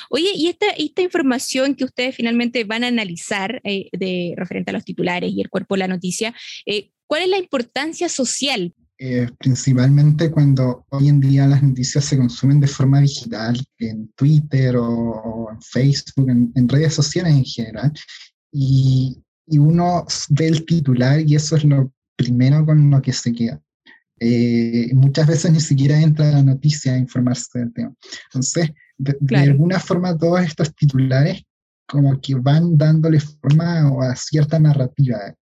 [0.08, 4.74] Oye, y esta, esta información que ustedes finalmente van a analizar eh, de, referente a
[4.74, 6.34] los titulares y el cuerpo de la noticia,
[6.66, 8.74] eh, ¿cuál es la importancia social
[9.04, 14.76] eh, principalmente cuando hoy en día las noticias se consumen de forma digital, en Twitter
[14.76, 17.92] o, en Facebook, en, redes sociales en general,
[18.52, 23.32] y, y, uno ve el titular y eso es lo primero con lo que se
[23.32, 23.60] queda.
[24.20, 27.92] Eh, muchas veces ni siquiera entra la noticia a informarse del tema.
[28.26, 31.42] Entonces, de, alguna forma todos estos titulares
[31.88, 35.34] como que van dándole forma a cierta narrativa.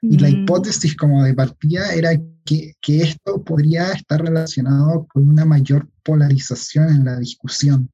[0.00, 0.32] Y la mm.
[0.32, 2.10] hipótesis como de partida era
[2.44, 7.90] que, que, esto podría estar relacionado con una mayor polarización en la discusión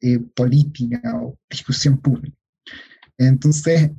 [0.00, 2.36] eh, política o discusión pública.
[3.16, 3.90] Entonces,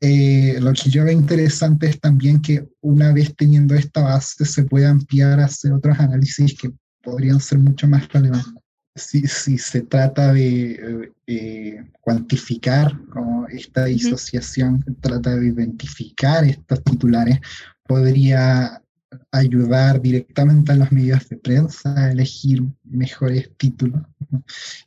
[0.00, 4.64] eh, lo que yo veo interesante es también que una vez teniendo esta base se
[4.64, 6.70] puede ampliar a hacer otros análisis que
[7.02, 8.62] podrían ser mucho más relevantes
[8.98, 17.38] si, si se trata de eh, cuantificar como esta disociación, trata de identificar estos titulares,
[17.84, 18.82] podría
[19.32, 24.02] ayudar directamente a los medios de prensa a elegir mejores títulos,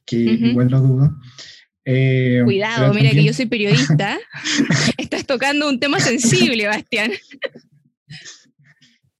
[0.06, 1.20] que igual lo dudo.
[1.86, 4.20] Eh, Cuidado, mira que yo soy periodista.
[4.98, 7.12] Estás tocando un tema sensible, Bastián.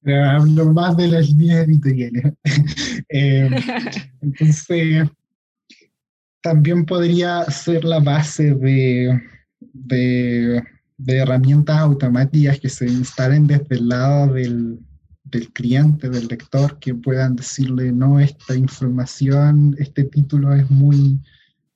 [0.04, 2.32] hablo más de las líneas editoriales.
[3.08, 3.50] eh,
[4.20, 5.08] entonces,
[6.40, 9.20] también podría ser la base de,
[9.60, 10.62] de,
[10.98, 14.80] de, herramientas automáticas que se instalen desde el lado del,
[15.24, 21.20] del cliente, del lector, que puedan decirle, no, esta información, este título es muy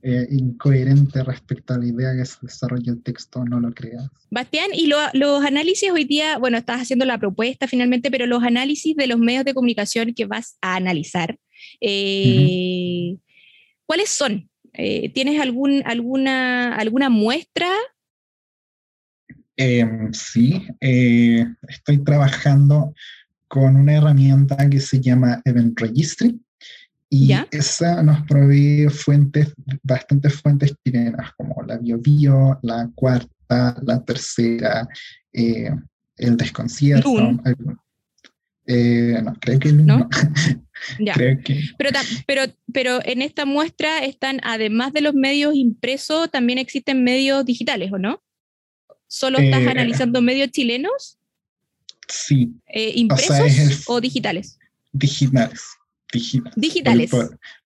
[0.09, 4.09] eh, incoherente respecto a la idea que se desarrolla el texto, no lo creas.
[4.31, 8.95] Bastián, y los análisis hoy día, bueno, estás haciendo la propuesta finalmente, pero los análisis
[8.95, 11.41] de los medios de comunicación que vas a analizar,
[11.81, 13.17] eh,
[13.85, 14.49] ¿cuáles son?
[14.75, 17.69] Eh, ¿Tienes algún, alguna, alguna muestra?
[19.57, 22.95] Em, sí, estoy trabajando
[23.49, 26.39] con una herramienta que se llama Event Registry,
[27.09, 34.89] y esa nos provee fuentes, bastantes fuentes chilenas, como la BioBio, la cuarta, la tercera,
[35.33, 35.71] eh,
[36.17, 37.41] el desconcierto.
[38.67, 40.09] Eh, no, creo que no.
[41.15, 41.61] creo que...
[41.79, 41.91] Pero,
[42.27, 42.43] pero,
[42.73, 47.99] pero en esta muestra están, además de los medios impresos, también existen medios digitales, ¿o
[47.99, 48.21] no?
[49.07, 51.19] ¿Solo estás eh, analizando medios chilenos?
[52.09, 52.53] Sí.
[52.67, 54.59] ¿Impresos o digitales?
[54.93, 55.61] Digitales
[56.57, 57.11] digitales.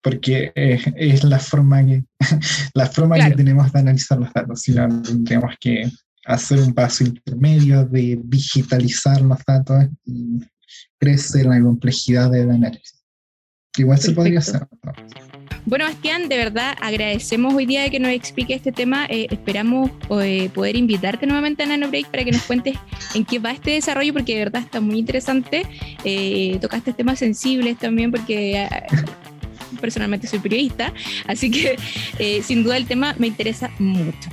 [0.03, 2.05] porque eh, es la forma que
[2.74, 4.62] la forma que tenemos de analizar los datos.
[4.62, 5.90] Si no, tendríamos que
[6.24, 10.40] hacer un paso intermedio de digitalizar los datos y
[10.98, 13.03] crecer la complejidad del análisis.
[13.76, 14.66] Igual se podría hacer.
[15.66, 19.06] Bueno, Bastián, de verdad agradecemos hoy día que nos explique este tema.
[19.06, 19.90] Eh, esperamos
[20.22, 22.76] eh, poder invitarte nuevamente a NanoBreak para que nos cuentes
[23.14, 25.66] en qué va este desarrollo, porque de verdad está muy interesante.
[26.04, 28.68] Eh, tocaste temas sensibles también, porque
[29.80, 30.92] personalmente soy periodista,
[31.26, 31.76] así que
[32.42, 34.30] sin duda el tema me interesa mucho.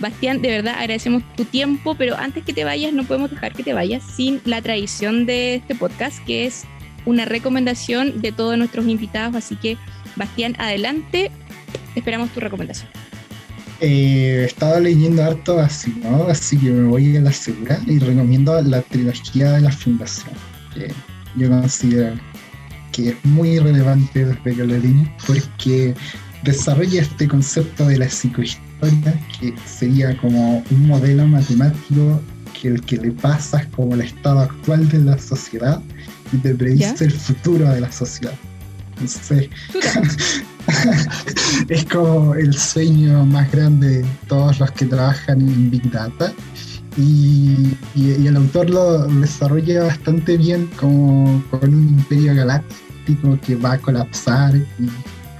[0.00, 3.62] Bastián, de verdad agradecemos tu tiempo, pero antes que te vayas, no podemos dejar que
[3.62, 6.64] te vayas sin la tradición de este podcast, que es
[7.04, 9.34] una recomendación de todos nuestros invitados.
[9.36, 9.76] Así que,
[10.16, 11.30] Bastián, adelante.
[11.94, 12.88] Esperamos tu recomendación.
[13.80, 16.28] Eh, he estado leyendo harto así, ¿no?
[16.28, 20.30] Así que me voy a la segura y recomiendo la trilogía de la Fundación,
[20.72, 20.92] que
[21.36, 22.14] yo considero
[22.92, 24.78] que es muy relevante desde que la
[25.26, 25.94] porque
[26.44, 32.20] desarrolla este concepto de la psicohistoria, que sería como un modelo matemático
[32.60, 35.82] que el que le pasas como el estado actual de la sociedad
[36.32, 38.34] y te predice el futuro de la sociedad.
[38.94, 39.48] Entonces,
[41.68, 46.32] es como el sueño más grande de todos los que trabajan en Big Data.
[46.96, 53.78] Y, el autor lo desarrolla bastante bien como con un imperio galáctico que va a
[53.78, 54.90] colapsar y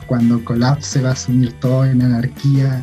[0.07, 2.83] cuando colapse va a asumir todo en anarquía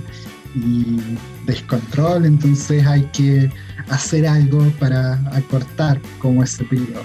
[0.56, 0.98] y
[1.46, 3.52] descontrol, entonces hay que
[3.90, 7.02] hacer algo para acortar como ese periodo.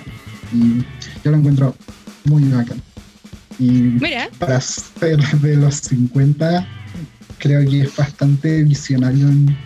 [0.54, 0.84] Y
[1.24, 1.74] yo lo encuentro
[2.24, 2.80] muy bacán.
[3.58, 3.98] Y
[4.38, 6.66] para ser de los 50,
[7.38, 9.56] creo que es bastante visionario en,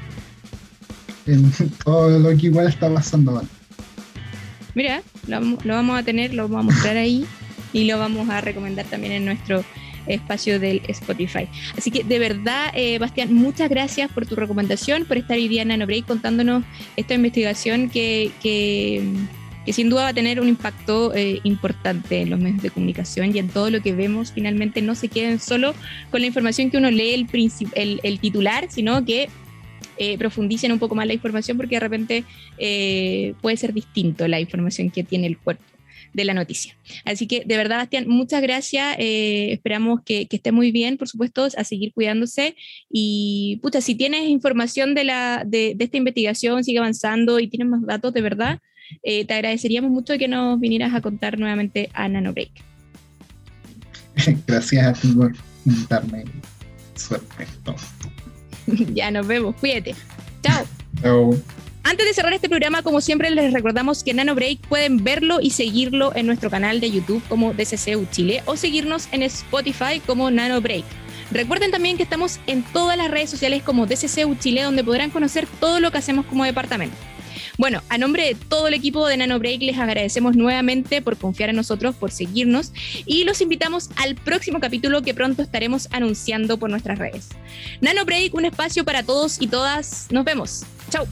[1.26, 1.52] en
[1.84, 3.46] todo lo que igual está pasando ahora.
[4.74, 7.24] Mira, lo, lo, vamos a tener, lo vamos a mostrar ahí
[7.72, 9.64] y lo vamos a recomendar también en nuestro
[10.06, 11.48] espacio del Spotify.
[11.76, 15.62] Así que de verdad, eh, Bastián, muchas gracias por tu recomendación, por estar hoy día
[15.62, 16.64] en NanoBreak contándonos
[16.96, 19.02] esta investigación que, que,
[19.72, 23.38] sin duda va a tener un impacto eh, importante en los medios de comunicación y
[23.38, 24.32] en todo lo que vemos.
[24.32, 25.74] Finalmente no se queden solo
[26.10, 29.28] con la información que uno lee el, el, el titular, sino que
[30.00, 32.24] eh, profundicen un poco más la información porque de repente
[32.56, 35.64] eh, puede ser distinto la información que tiene el cuerpo
[36.14, 36.76] de la noticia.
[37.04, 38.96] Así que de verdad, Bastián, muchas gracias.
[38.98, 42.54] Eh, esperamos que, esté muy bien, por supuesto, a seguir cuidándose.
[42.88, 47.84] Y puta, si tienes información de, la, de, esta investigación, sigue avanzando y tienes más
[47.84, 48.60] datos, de verdad,
[49.02, 52.50] eh, te agradeceríamos mucho que nos vinieras a contar nuevamente a NanoBreak.
[54.46, 55.34] Gracias a ti por
[55.64, 56.24] invitarme.
[56.94, 57.46] Suerte.
[58.94, 59.54] ya nos vemos.
[59.56, 59.94] Cuídate.
[60.42, 60.64] Chao.
[61.02, 61.34] Chao.
[61.84, 65.50] Antes de cerrar este programa, como siempre, les recordamos que Nano Break pueden verlo y
[65.50, 70.60] seguirlo en nuestro canal de YouTube como DCCU Chile o seguirnos en Spotify como Nano
[70.60, 70.84] Break.
[71.30, 75.46] Recuerden también que estamos en todas las redes sociales como DCCU Chile, donde podrán conocer
[75.60, 76.96] todo lo que hacemos como departamento.
[77.56, 81.50] Bueno, a nombre de todo el equipo de Nano Break les agradecemos nuevamente por confiar
[81.50, 82.72] en nosotros, por seguirnos
[83.06, 87.28] y los invitamos al próximo capítulo que pronto estaremos anunciando por nuestras redes.
[87.80, 90.08] Nano Break, un espacio para todos y todas.
[90.10, 90.64] Nos vemos.
[90.90, 91.06] Chao.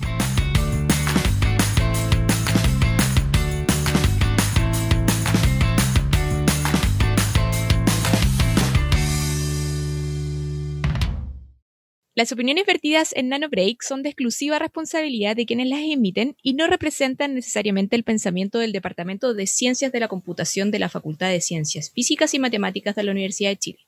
[12.17, 16.67] Las opiniones vertidas en NanoBreak son de exclusiva responsabilidad de quienes las emiten y no
[16.67, 21.43] representan necesariamente el pensamiento del Departamento de Ciencias de la Computación de la Facultad de
[21.43, 23.86] Ciencias Físicas y Matemáticas de la Universidad de Chile.